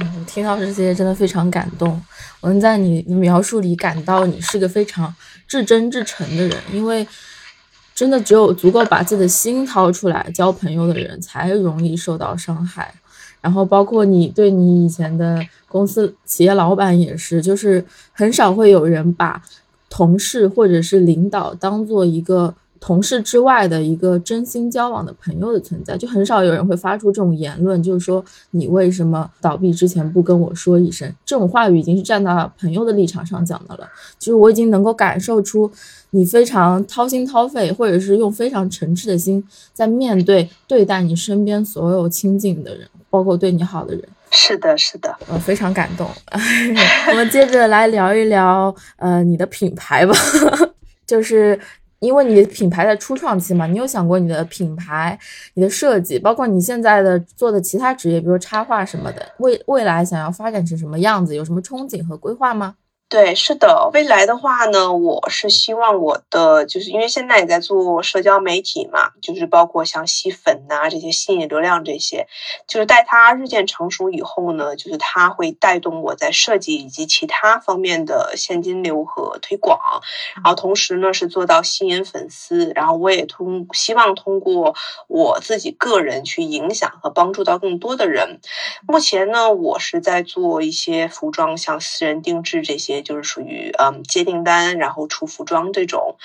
[0.00, 2.02] 嗯，听到这些真的非常感动。
[2.40, 5.14] 我能在你的描述里感到你是个非常
[5.46, 7.06] 至真至诚的人，因为
[7.94, 12.92] 真的只有足够把自己的心掏出来交朋友的人，才容易受到伤害。
[13.40, 19.40] 然后包括你对你以前的公司企业老板也是，就是很少会有人把
[19.88, 22.56] 同事或者是领导当做一个。
[22.86, 31.10] 同事之外的一个真心交往的朋友的存在，就很少有人会发出这种言论，就是说你为什么倒闭之前不跟我说一声？
[31.24, 33.88] 这种话语已经是站到朋友的立场上讲的了。
[34.18, 35.72] 就是我已经能够感受出
[36.10, 39.42] 你非常掏心掏肺，或者是用非常诚挚的心
[39.72, 44.06] 在面对对待你身边所有亲近的人，包括对你好的人。
[44.30, 46.06] 是的，是的，呃，非常感动。
[47.10, 50.14] 我们接着来聊一聊，呃，你的品牌吧，
[51.06, 51.58] 就是。
[52.04, 55.18] 因为你的品牌在初创期嘛，你有想过你的品牌、
[55.54, 62.74] 你的设计，包括你现在的做的其他职业，比如插画什么的，未未来想要发展成什么样子，有什么憧憬和规划吗？
[63.10, 72.26] 对，是的，未来的话呢，我是希望我的，就是因为现在也在做社交媒体嘛，就是包括像吸粉呐这些吸引流量这些，
[72.66, 79.78] 就是待它日渐成熟以后呢，就是它会带动我在设计以及其他方面的现金流和推广，
[80.42, 84.74] 然后同时呢是做到吸引粉丝，然后我也通希望通过
[85.06, 88.40] 我自己个人去影响和帮助到更多的人。
[88.88, 92.93] 目前呢，我是在做一些服装，像私人定制这些。
[93.02, 96.16] 就是属于嗯接订单，然后出服装这种，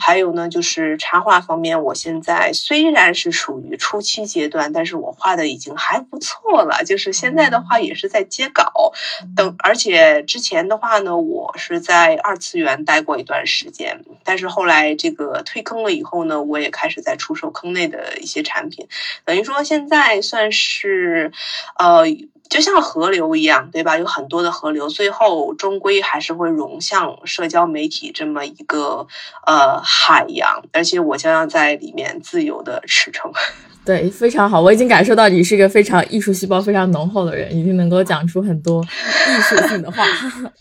[0.00, 6.84] 还有呢就是插画方面，我现在虽然是属于初期阶段，但是我画的已经还不错了。
[6.84, 8.92] 就是现在的话也是在接稿，
[9.36, 18.88] 等而且之前的话呢，我是在二次元待过一段时间，但是后来这个退坑了以后呢，我也开始在出售坑内的一些产品，
[19.24, 21.32] 等于说现在算是
[21.78, 22.04] 呃。
[22.52, 23.96] 就像河流一样，对吧？
[23.96, 29.06] 有很多的河流，最后终归还是会融向社交媒体这么一个
[29.46, 33.32] 呃海洋，而且我将要在里面自由的驰骋。
[33.86, 40.04] 对，非常好，我已经感受到你是一个非常艺术细胞非常浓厚的人，已经能够讲出很多 艺术性的话。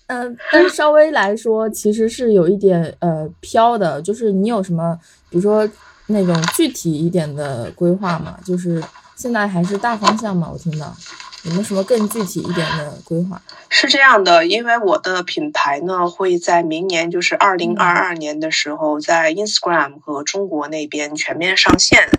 [0.08, 4.98] 嗯， 但是稍微来说，其实是有一点呃飘的，就是你有什么，
[5.30, 5.70] 比如说
[6.08, 8.38] 那种具体一点的规划吗？
[8.44, 8.82] 就是
[9.16, 10.50] 现在还是大方向吗？
[10.52, 10.96] 我听到。
[11.44, 13.42] 有没有什么更具体一点的规划？
[13.70, 22.10] 是这样的，因为我的品牌呢会在明年，就是二零二二年的时候，在 Instagram 和中国那边全面上线。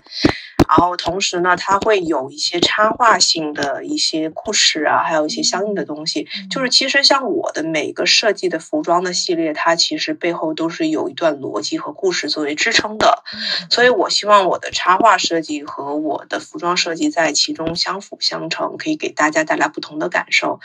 [0.67, 6.27] 然后同时呢，它会有一些插画性的一些故事啊，还有一些相应的东西。
[6.49, 13.23] 就是其实像我的每个设计的服装的系列，它其实背后都是有一段逻辑和故事作为支撑的。
[13.69, 20.59] 所以我希望我的插画设计和我的服装设计在其中相辅相成，可以给大家带来不同的感受。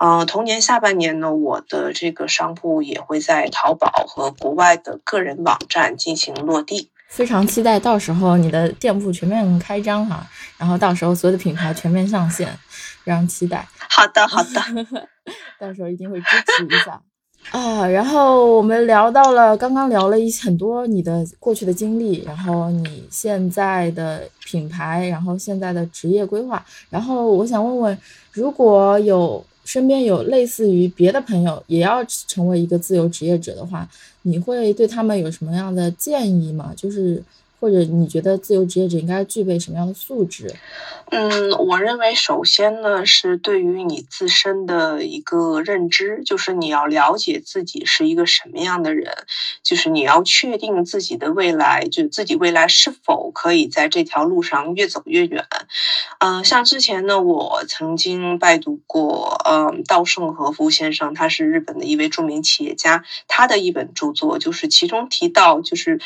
[0.00, 6.90] 嗯，同年下半年呢，我的这个商铺也会在淘宝和国外的个人网站进行落地。
[7.08, 10.26] 非常期待到时候你的店铺全面开张哈，
[10.58, 12.48] 然后到时候所有的品牌全面上线，
[13.04, 13.66] 非常期待。
[13.88, 15.08] 好的，好的，
[15.58, 16.26] 到时候一定会支
[16.58, 17.00] 持一下
[17.52, 17.86] 啊。
[17.86, 26.62] 然后我们聊到了，刚刚聊了一很多你的过去的经历，然后你现在的品牌，然后现在的职业规划。
[26.90, 27.98] 然后我想问问，
[28.32, 33.86] 如果有身边有类似于别的朋友也要成为一个自由职业者的话。
[34.22, 36.72] 你会对他们有什么样的建议吗？
[36.74, 37.22] 就是。
[37.60, 40.54] 或者你觉得自由职业者应该具备什么样的素质？
[41.10, 49.12] 嗯，我认为首先呢是对于你自身的一个认知，就是你要了解自己是一个什么样的人，
[49.62, 55.44] 就是你要确定自己的未来，就自己未来是否可以在这条路上越走越远。
[56.18, 66.00] 嗯，像之前呢，我曾经拜读过，嗯，稻盛和夫先生，他是日本的一位著名企业家，他的一本著作就是其中提到，就是，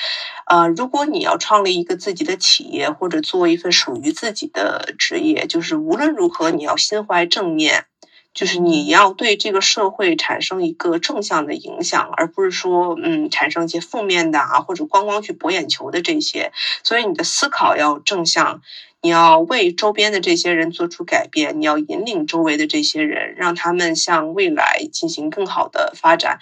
[0.47, 7.87] 呃，如果你要创立一个自己的企业，或者做一份属于自己的职业，就是无论如何，你要心怀正念，
[8.33, 16.53] 就是你要对这个社会产生一个正向的影响，而不是说，嗯，产生一些负面的啊，或者光光去博眼球的这些。
[16.85, 18.62] 所以你的思考要正向。
[19.03, 26.39] 你要为周边的这些人做出改变，你要引领周围的这些人，让他们向未来进行更好的发展。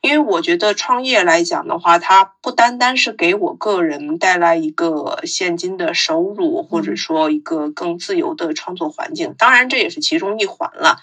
[0.00, 10.98] 因为我觉得创业来讲的话，它不单单是给我个人带来一个现金的收入，或者说一个更自由的创作环境，当然这也是其中一环了。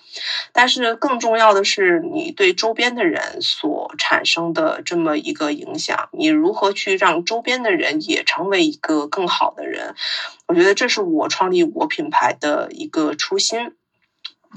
[0.52, 9.96] 但是更重要的是，你对周边的人所产生的这么一个影响，你如何去让周边的人也成为一个更好的人？
[10.48, 13.76] 我觉得这是我创立我品牌的一个初心。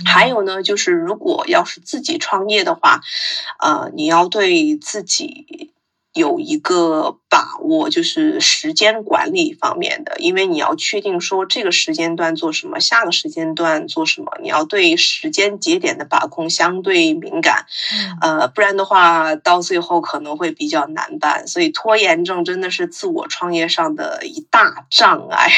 [0.07, 3.00] 还有呢，就是如果要是自己创业的话，
[3.59, 5.72] 呃，你要对自己
[6.12, 17.66] 有一个把握，就是时间管理方面的，因为你要确定说这个时间段做什么，下个时间段做什么，你要对时间节点的把控相对敏感，
[18.20, 21.46] 呃，不然的话到最后可能会比较难办。
[21.46, 25.51] 所以拖延症真的是自我创业上的一大障碍。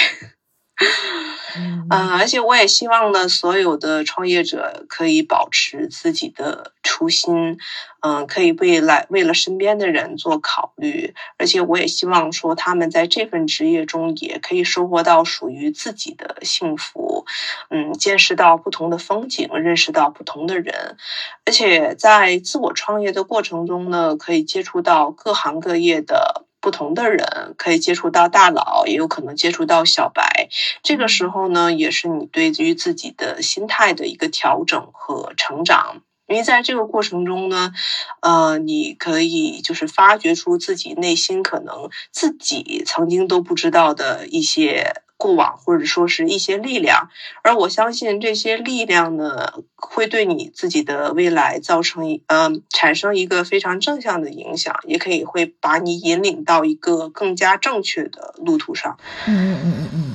[1.90, 7.58] 嗯，而且我也希望呢，所有的创业者可以保持自己的初心，
[8.00, 17.26] 嗯，可以未来为了身边的人做考虑，而且我也希望说，他们在这份职业中也可以收获到属于自己的幸福，
[17.68, 20.96] 嗯，见识到不同的风景，认识到不同的人，
[21.44, 26.41] 而且在自我创业的过程中呢，可以接触到各行各业的。
[26.62, 30.48] 不同的人可以接触到大佬，也有可能接触到小白。
[30.82, 36.02] 这个时候呢，也是你对于自己的心态的一个调整和成长。
[36.28, 37.74] 因为在这个过程中呢，
[38.20, 45.01] 呃，你可以就是发掘出自己内心可能自己曾经都不知道的一些。
[45.22, 47.08] 过往或者说是一些力量，
[47.42, 58.98] 而我相信这些力量呢，会对你自己的未来造成一嗯产生一个非常正向的影响，也可以会把你引领到一个更加正确的路途上。
[59.28, 60.14] 嗯嗯嗯嗯嗯，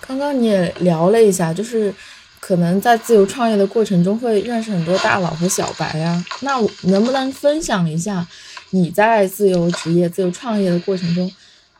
[0.00, 1.94] 刚刚你也聊了一下，就是
[2.40, 8.26] 可能在自由创业的过程中会认识很多大佬和小白呀，那能不能分享一下
[8.70, 11.30] 你在自由职业、自由创业的过程中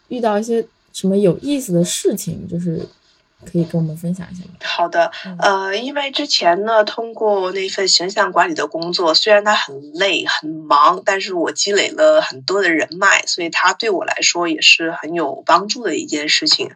[0.08, 0.66] 遇到一些？
[0.96, 2.88] 什么有意思的事情，就是
[3.44, 4.52] 可以跟我们分享一下吗？
[4.64, 16.70] 好的，呃，因为之前呢，通过那份形象管理的工作，虽然它很累很忙，但是我积累了很多的人脉，所以它对我来说也是很有帮助的一件事情。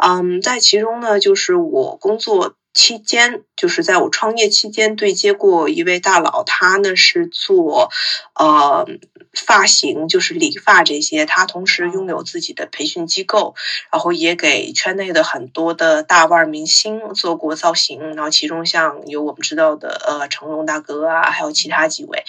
[0.00, 2.54] 嗯，在其中呢，就是我工作。
[2.78, 7.90] 期间就是在我创业期间对接过一位大佬，他呢是做
[8.36, 8.86] 呃
[9.34, 11.26] 发型，就是理发这些。
[11.26, 13.56] 他同时拥有自己的培训机构，
[13.90, 18.14] 然后也给圈内的很多的大腕明星做过造型。
[18.14, 22.24] 然后其中像有我们知道的呃成龙大哥啊，还有其他几位。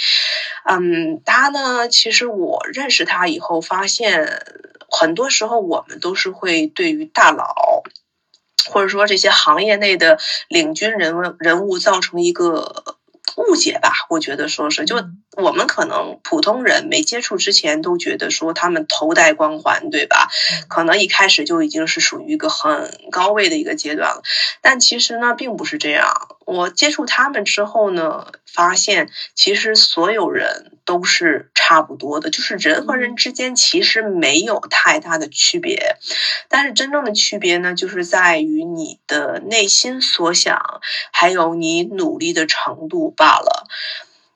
[0.65, 4.41] 嗯，他呢，其实我认识他以后发现，
[4.89, 7.83] 很多时候我们都是会对于大佬。
[8.69, 12.83] 或者说这些行业内的领军人物人物造成一个
[13.35, 14.95] 误解吧，我觉得说是就
[15.37, 20.29] 我们可能普通人没接触之前都觉得说他们头戴光环，对吧？
[20.67, 24.21] 可能一开始就已经是属于一个很高位的一个阶段了，
[24.61, 26.37] 但其实呢并不是这样。
[26.49, 35.97] 我接触他们之后呢，发现其实所有人都是差不多的，就是人和人之间其实没有太大的区别，
[36.47, 40.81] 但是真正的区别呢，就是在于你的内心所想，
[41.11, 43.67] 还有你努力的程度罢了。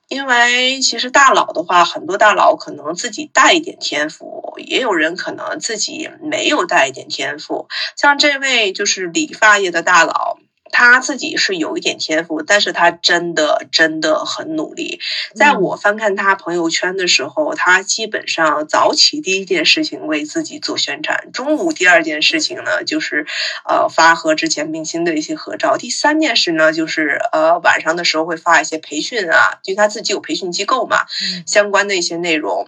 [0.07, 10.37] 因为其实大佬的话，很多大佬可能自己带一点天赋，也有人可能自己没有带一点天赋，像这位就是理发业的大佬。
[10.73, 14.99] 他自己是有一点天赋，但是他真的真的很努力。
[15.35, 23.27] 在我翻看他朋友圈的时候，他基本上早起第一件事情为自己做宣传，中午第二件事情呢就是
[23.69, 31.05] 呃发和之前明星的一些合照，第三件事呢就是呃晚上的时候会发一些培训啊，因为他自己有培训机构嘛，
[31.45, 32.67] 相关的一些内容。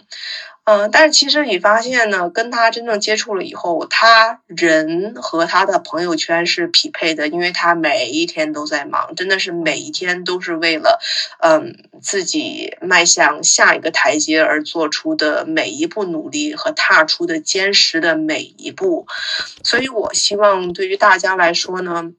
[0.66, 11.00] 嗯，但是其实你发现呢，跟他真正接触了以后，他人和他的朋友圈是匹配的，因为他每一天都在忙，真的是每一天都是为了，
[11.40, 19.06] 嗯，自己迈向下一个台阶而做出的每一步努力和踏出的坚实的每一步，
[19.64, 22.12] 所以我希望对于大家来说呢。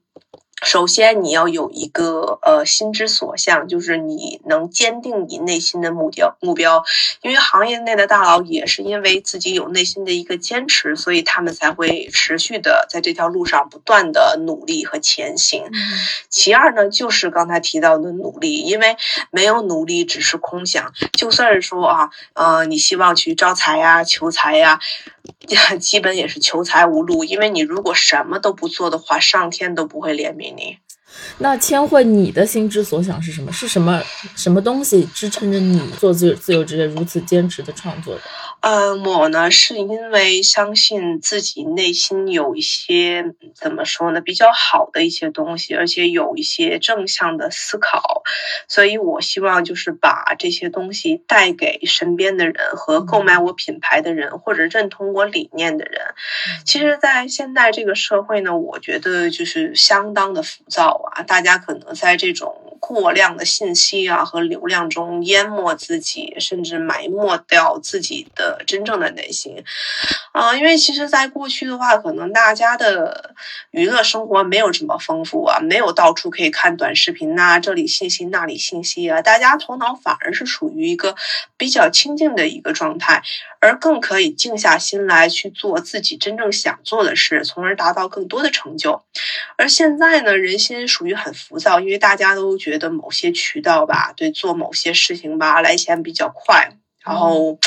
[0.63, 6.83] 首先，你要有一个呃心之所向，就是你能坚定你内心的目标目标。
[7.21, 15.63] 因为行业内的大佬也是因为自己有内心的一个坚持，所以他们才会持续的在这条路上不断的努力和前行。
[16.29, 18.97] 其二呢，就是刚才提到的努力，因为
[19.29, 20.91] 没有努力只是空想。
[21.13, 24.79] 就算是说啊，呃，你希望去招财呀、求财呀。
[25.79, 30.77] 基本也是求财无路，因为你如果什么都不做的话，上天都不会怜悯你。
[31.39, 33.51] 那千惠，你的心之所想是什么？
[33.51, 34.01] 是什么
[34.35, 38.21] 什么东西支撑着你做自由自由职业如此坚持的创作的？
[38.61, 48.23] 呃，我呢是因为相信自己内心有一些怎么说呢，比较好的一些东西，而且有一些正向的思考，
[48.67, 56.01] 所以我希望就是把这些东西带给身边的人和购买我品牌的人，或者认同我理念的人。
[56.65, 62.63] 其实，在现在这个社会呢，我觉得就是相当的浮躁啊，大家可能在这种。
[62.79, 69.63] 过量的信息啊和流量中淹没自己，甚至埋没掉自己的真正的内心。
[70.31, 73.33] 啊，因为其实，在过去的话，可能大家的
[73.71, 81.15] 娱乐生活没有这么丰富啊，没有到处可以看短视频呐，这里信息那里信息啊，大家头脑反而是属于一个
[81.57, 83.23] 比较清静的一个状态，
[83.59, 89.01] 而更可以静下心来去做自己真正想做的事，从而达到更多的成就。
[89.57, 97.59] 而现在呢，人心属于很浮躁，因为大家都觉得某些渠道吧，对做某些事情吧来钱比较快，然后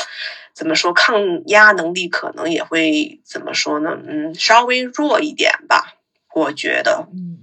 [0.55, 3.91] 怎么说抗压能力可能也会怎么说呢？
[4.07, 5.97] 嗯，稍微弱一点吧，
[6.35, 7.07] 我觉得。
[7.13, 7.39] 嗯，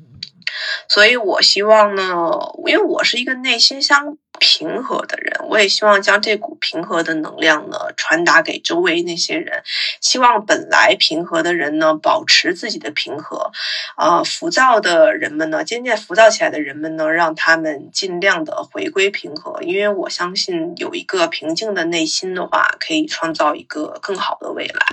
[0.88, 2.24] 所以我希望呢，
[2.66, 4.18] 因为我是一个内心相。
[4.40, 9.64] 平和的人，我也希望将这股平和的能量呢传达给周围那些人。
[10.00, 13.52] 希望本来平和的人呢保持自己的平和，
[13.98, 19.62] 呃，浮躁的人们呢，渐渐浮躁起来的人们呢，让他们尽量的回归平和。
[19.64, 24.86] 因为我相信，有一个平静的内心的话，可以创造一个更好的未来。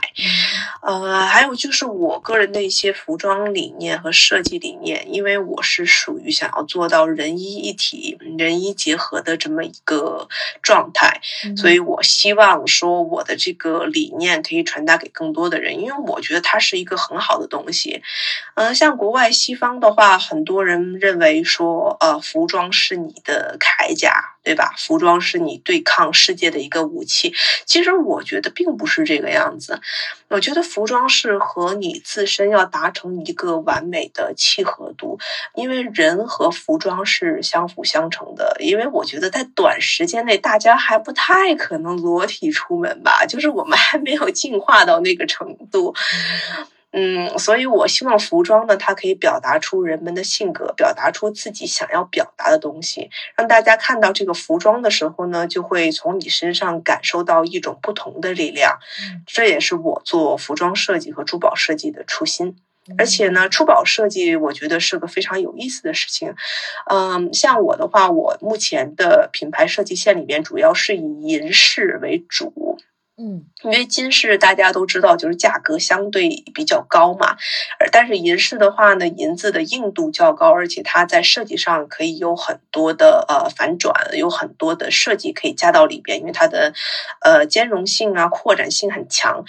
[0.82, 9.33] 呃，还有就是我个人的一些服装理念和设计理念，因为我是属于想要做到人衣一体、人衣结合的。
[9.36, 10.28] 这么一个
[10.62, 11.20] 状态，
[11.56, 18.02] 所以我希望说我的这个理念可以传达给更多的人，因为我觉得它是一个很好的东西。
[18.54, 24.30] 嗯，像国外西方的话，很多人认为说，呃，服装是你的铠甲。
[24.44, 24.74] 对吧？
[24.76, 27.34] 服装是你对抗世界的一个武器。
[27.64, 29.80] 其实我觉得并不是这个样子。
[30.28, 35.18] 我觉得服装是和你自身要达成一个完美的契合度，
[35.54, 38.54] 因为人和服装是相辅相成的。
[38.60, 45.94] 因为我觉得在短时间内，大家还不太可能裸体出门吧，就是我们还没有进化到那个程度。
[46.96, 58.78] 嗯，所以我希望服装呢，它可以表达出人们的性格，表达出自己想要表达的东西，让大家看到这个服装的时候呢，就会从你身上感受到一种不同的力量。
[59.26, 62.56] 这也是我做服装设计和珠宝设计的初心。
[62.98, 66.34] 而且呢，珠宝设计我觉得是个非常有意思的事情。
[66.90, 72.78] 嗯，像我的话，我目前的品牌设计线里面主要是以银饰为主。
[73.16, 77.36] 嗯，因为金饰大家都知道，就是价格相对比较高嘛，
[77.78, 86.72] 而但是银饰的话呢，银子的硬度较高，而且它在设计上可以有很多的呃反转，有很多的设计可以加到里边，因为它的
[87.20, 89.44] 呃兼容性啊、扩展性很强，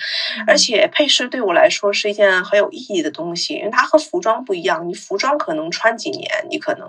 [0.45, 6.87] 而且配饰对我来说是一件很有意义的东西，因为它和服装不一样，你服装可能穿几年，你可能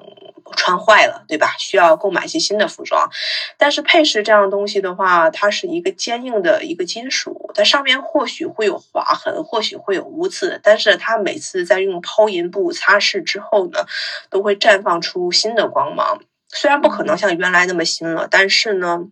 [0.55, 1.55] 穿坏了，对吧？
[1.59, 3.09] 需要购买一些新的服装，
[3.57, 6.63] 但是配饰这样东西的话，它是一个坚硬的。
[6.63, 13.87] 一个金属，它上面或许会有划痕，或许会有污渍，但是它每次在用抛银布擦拭之后呢，
[14.29, 16.21] 都会绽放出新的光芒。
[16.49, 19.07] 虽然不可能像原来那么新了，但是呢。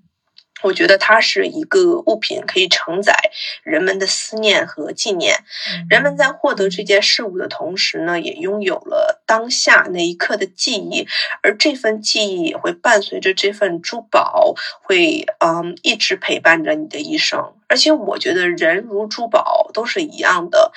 [0.65, 3.15] 我觉得它是一个物品，可以承载
[3.62, 5.45] 人们的思念和纪念。
[5.89, 11.07] 人们在获得这件事物的同时呢，也拥有了当下那一刻的记忆，
[11.43, 17.54] 而这份记忆也会伴随着这份珠宝，会嗯一直陪伴着你的一生。
[17.75, 20.70] 而且我觉得人如珠宝都是一样的，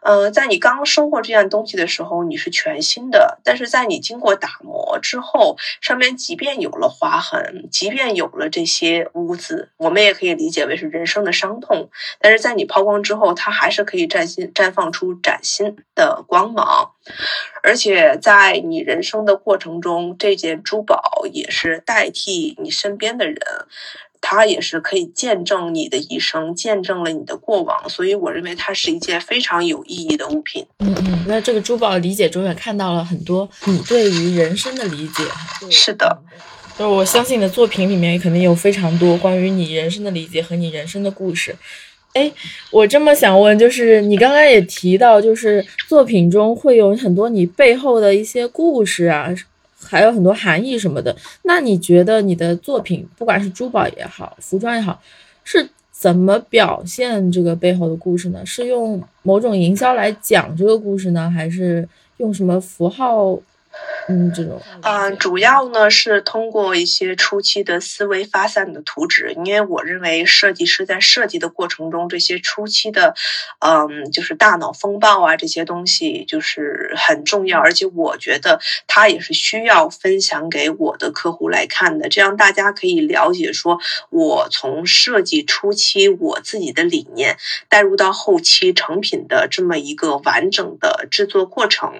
[0.00, 11.90] 呃，在你刚收获这件东西的时候，你是全新的；但是在你经过打磨之后，上面即便有了划痕，即便有了这些污渍，我们也可以理解为是人生的伤痛。
[12.20, 16.92] 但是在你抛光之后，它还是可以崭新绽放出崭新的光芒。
[17.64, 23.36] 而且在你人生的过程中，这件珠宝也是代替你身边的人。
[24.28, 30.66] 它也是可以见证你的一生，见证了你的过往，所以我认为它是一件非常有意义的物品。
[30.80, 35.22] 嗯嗯，那这个珠宝理解中也看到了很多你对于人生的理解。
[35.70, 36.18] 是的，
[36.76, 41.54] 就是我相信你的作品里面肯定有非常多关于你人生的理解和你人生的故事。
[42.14, 42.32] 哎，
[42.72, 49.32] 我这么想问，就是你刚刚也提到，就是作品中会有很多你背后的一些故事啊。
[49.86, 55.00] 还有很多含义什么的，那你觉得你的作品，不管是珠宝也好，服装也好，
[55.44, 58.44] 是怎么表现这个背后的故事呢？
[58.44, 63.38] 是用某种营销来讲这个故事呢，还是用什么符号？
[64.08, 73.14] 嗯，这种嗯，主要呢是通过一些初期的思维发散的图纸，因为我认为设计师在设计的过程中，这些初期的，
[73.58, 83.80] 嗯，就是大脑风暴啊，这些东西就是很重要，而且我觉得它也是需要分享给我的客户来看的，这样大家可以了解说，
[84.10, 87.36] 我从设计初期我自己的理念
[87.68, 91.92] 带入到后期成品的这么一个完整的制作过程。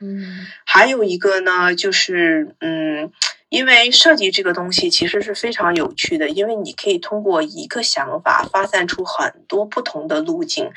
[0.00, 3.10] 嗯，还有一个呢，就是嗯，
[3.48, 10.70] 因为设计这个东西其实是非常有趣的，因为你可以通过一个想法发散出很多不同的路径，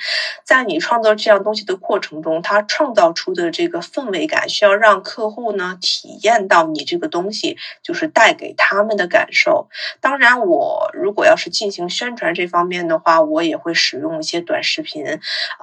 [0.43, 9.69] 在你创造这样东西的过程中，它创造出的这个氛围感，需要让客户呢体验到你这个东西就是带给他们的感受。
[10.01, 15.05] 当然，我如果要是进行宣传这方面的话，我也会使用一些短视频，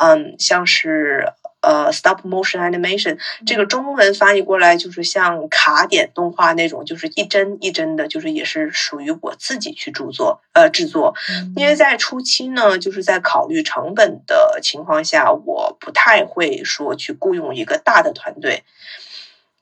[0.01, 1.33] 嗯，像是。
[1.63, 11.15] 呃，stop motion animation 这个中文翻译过来就是像卡点动画那种，就是一帧一帧的，就是也是属于我自己去著作呃制作。
[11.57, 18.65] 因为在初期呢，就是在考虑成本的情况下，我不太会说去雇佣一个大的团队。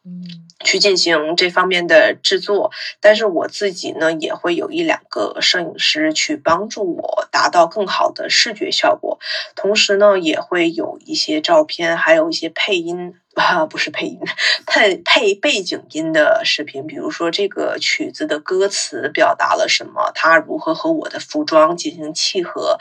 [0.03, 0.25] 嗯，
[0.65, 2.71] 去进行这方面的制作，
[3.01, 9.19] 但是我自己呢也会有一两个摄影师去帮助我达到更好的视觉效果，
[9.55, 13.15] 同时呢也会有一些照片，还有一些配音。
[13.35, 14.19] 啊，不是配音，
[14.67, 22.77] 配配背景音的视频，比如说这个曲子的歌词表达了什么，它如何和我的服装进行契合，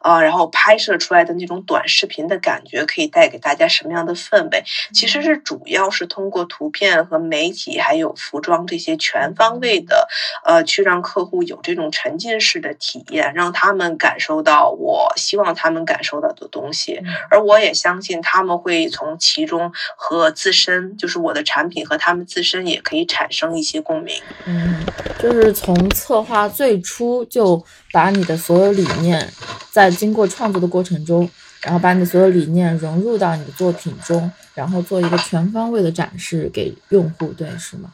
[0.00, 4.62] 啊，然后拍摄出来的那种短视频的感觉可以带给大家什么样的氛围？
[4.94, 10.08] 其实是主要是通过图片和媒体，还有服装这些全方位的，
[10.44, 19.72] 呃，去让客户有这种沉浸式的体验，让他们感受到我希望他们感受到的东西，而我也相信他们会从其中。
[19.96, 24.14] 和自身，就是我的产品和他们自身也可以产生一些共鸣。
[24.44, 24.84] 嗯，
[25.18, 29.32] 就是从策划最初就把你的所有理念，
[29.70, 31.28] 在经过创作的过程中，
[31.62, 37.92] 然后把你所有理念融入到你的作品中，然后做一个全方位的展示给用户，对，是吗？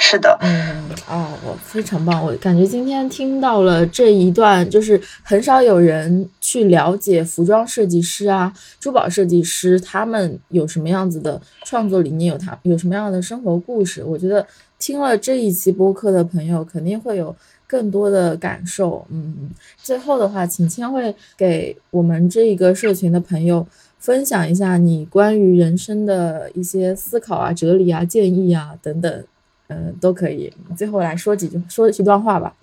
[0.00, 14.02] 是的，嗯，哦，我非常棒，我感觉今天听到了这一段，就是很少有人去了解服装设计师啊、珠宝设计师他们有什么样子的创作理念，有他有什么样的生活故事。
[14.02, 14.46] 我觉得
[14.78, 17.34] 听了这一期播客的朋友肯定会有
[17.66, 19.04] 更多的感受。
[19.10, 19.50] 嗯，
[19.82, 23.66] 最后的话，请千惠给我们这一个社群的朋友
[23.98, 29.24] 分享一下你关于人生的一些思考啊、哲理啊、建议啊等等。
[29.68, 30.52] 嗯，都可以。
[30.76, 32.54] 最后来说几句，说几段话吧。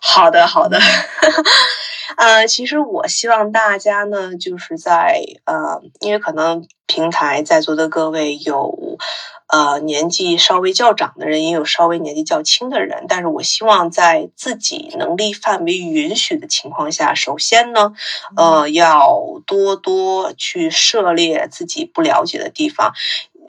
[0.00, 0.78] 好的，好的。
[2.16, 8.98] 呃，其实我希望大家呢，就是在呃，因为可能平台在座的各位有
[9.46, 17.94] 呃年纪稍微较长的人，也有稍微年纪较轻的人，但是我希望在自己能力范围允许的情况下，首先呢，
[18.36, 22.92] 呃，要多多去涉猎自己不了解的地方。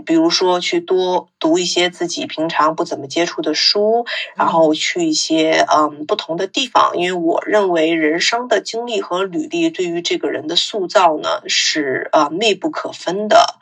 [0.05, 13.55] 比如说，去多读一些自己平常不怎么接触的书，然后去一些嗯不同的地方，因为我认为人生的经历和履历对于这个人的塑造呢是呃密不可分的。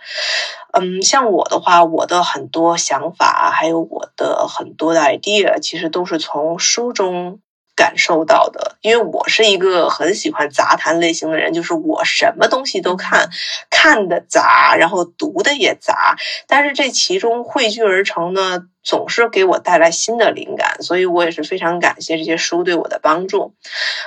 [0.72, 7.40] 嗯，像我的话，我的很多想法还有我的很多的 idea，其实都是从书中。
[7.80, 13.30] 感受到的，因为我是一个很喜欢杂谈类型的人，就是我什么东西都看，
[13.70, 18.66] 看的杂，然后读的也杂，但是这其中汇聚而成呢。
[18.82, 23.54] 总是给我带来新的灵感，所以我也是非常感谢这些书对我的帮助。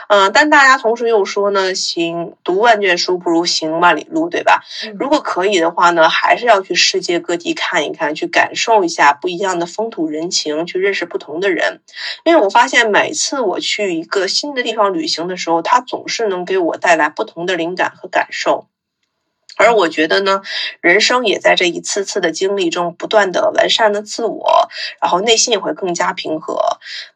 [0.08, 4.62] 嗯，但大家同时又说呢，行读万卷书不如行万里路，对吧？
[4.98, 11.80] 如果可以的话呢，还是要去世界各地看一看，去感受一下不一样的风土人情，去认识不同的人。
[12.24, 18.66] 因为我发现每次我去一个新的地方旅行的时候，它总是能给我带来不同的灵感和感受。
[19.58, 20.40] 而我觉得呢，
[20.80, 24.61] 人生也在这一次次的经历中不断的完善了自我，
[25.00, 26.58] 然后内心也会更加平和。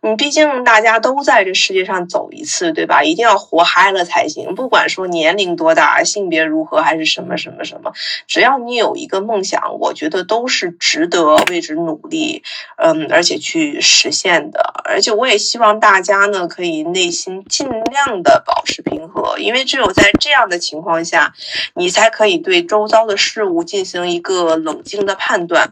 [0.01, 3.03] 嗯，毕竟大家都在这世界上走一次，对吧？
[3.03, 4.55] 一定要活嗨了才行。
[4.55, 7.93] 不管说年龄多大，性别如何，还是什么什么什么，
[8.27, 12.43] 只要你有一个梦想，我觉得都是值得为之努力，
[12.77, 14.83] 嗯，而且去实现的。
[14.85, 21.35] 而且我也希望大家呢，可以内心尽量的保持平和，因为只有在这样的情况下，
[21.75, 22.37] 你才可以。
[22.47, 25.71] 对周遭的事物进行一个冷静的判断，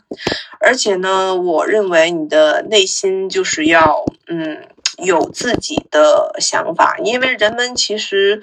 [0.59, 4.69] 而且呢，我认为你的内心就是要嗯
[4.99, 8.41] 有自己的想法，因为人们其实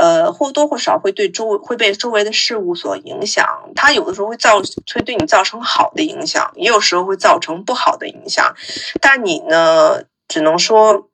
[0.00, 4.60] 呃或多或少会对周围会被周围的事物所影响，它有的时候会造
[4.92, 8.52] 会对你造成好的影响，也有时候会造成不好的影响，
[9.00, 11.08] 但你呢，只能说。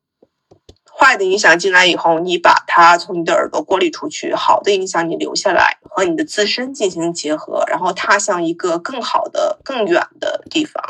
[1.01, 10.81] 坏的影响进来以后，你把它从你的耳朵过滤出去；好的影响你留下来，和你的自身进行结合，然后踏向一个更好的、更远的地方。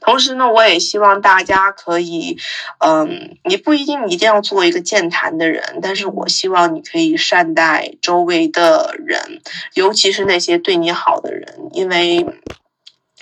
[0.00, 2.36] 同时呢，我也希望大家可以，
[2.84, 9.40] 嗯，你不一定一定要做一个健谈的人，但是我希望你可以善待周围的人，
[9.74, 12.26] 尤其是那些对你好的人，因为。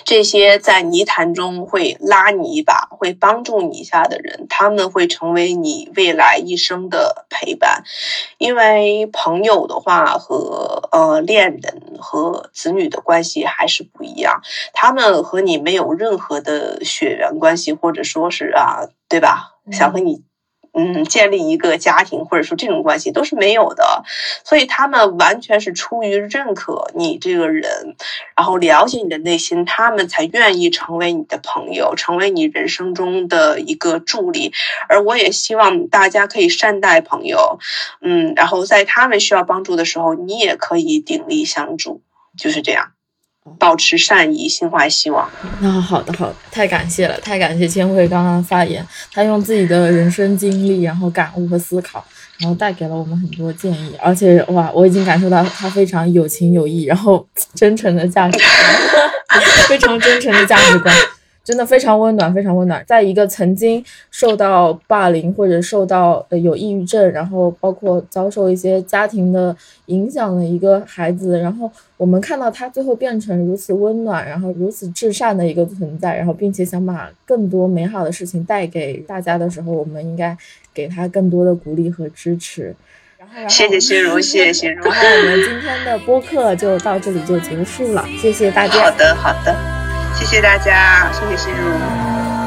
[0.04, 7.84] 这些在泥潭中会拉你一把、会帮助你一下的人，他们会成为你未来一生的陪伴。
[8.38, 14.40] 因为朋友的话和呃恋人和子女的关系还是不一样，
[14.72, 19.56] 他们和你没有任何的血缘关系，或者说是啊，对吧？
[19.70, 20.22] 想和你。
[20.72, 24.04] 嗯，建立一个家庭或者说这种关系都是没有的，
[24.44, 27.96] 所以他们完全是出于认可你这个人，
[28.36, 34.52] 然后了解你的内心，他们才愿意成为你的朋友，成为你人生中的一个助力。
[34.88, 37.58] 而我也希望大家可以善待朋友，
[38.00, 42.00] 嗯，然后在他们需要帮助的时候，你也可以鼎力相助，
[42.38, 42.92] 就是这样。
[43.58, 45.28] 保持善意，心怀希望。
[45.60, 52.04] 那好的，好的，太感谢了，太感谢千惠刚刚发言，他用自己的人生经历，然后感悟和思考，
[52.38, 53.94] 然后带给了我们很多建议。
[54.00, 60.94] 而且哇，我已经感受到他非常有情有义，然后真诚的价值观， 非常真诚的价值观。
[61.50, 62.80] 真的非常温暖，非常温暖。
[62.86, 80.36] 在一个曾经受到霸凌或者受到呃有抑郁症，然后包括遭受一些家庭的影响的一个孩子，然后我们看到他最后变成如此温暖，然后如此至善的一个存在，然后并且想把更多美好的事情带给大家的时候，我们应该
[80.72, 82.72] 给他更多的鼓励和支持。
[83.18, 84.84] 然后，谢谢心如，谢谢心如。
[84.84, 88.84] 然后我们今天的播客就到这里就结束了，谢谢大家。
[88.84, 89.89] 好的，好的。
[90.20, 92.39] 谢谢大家，谢谢心如。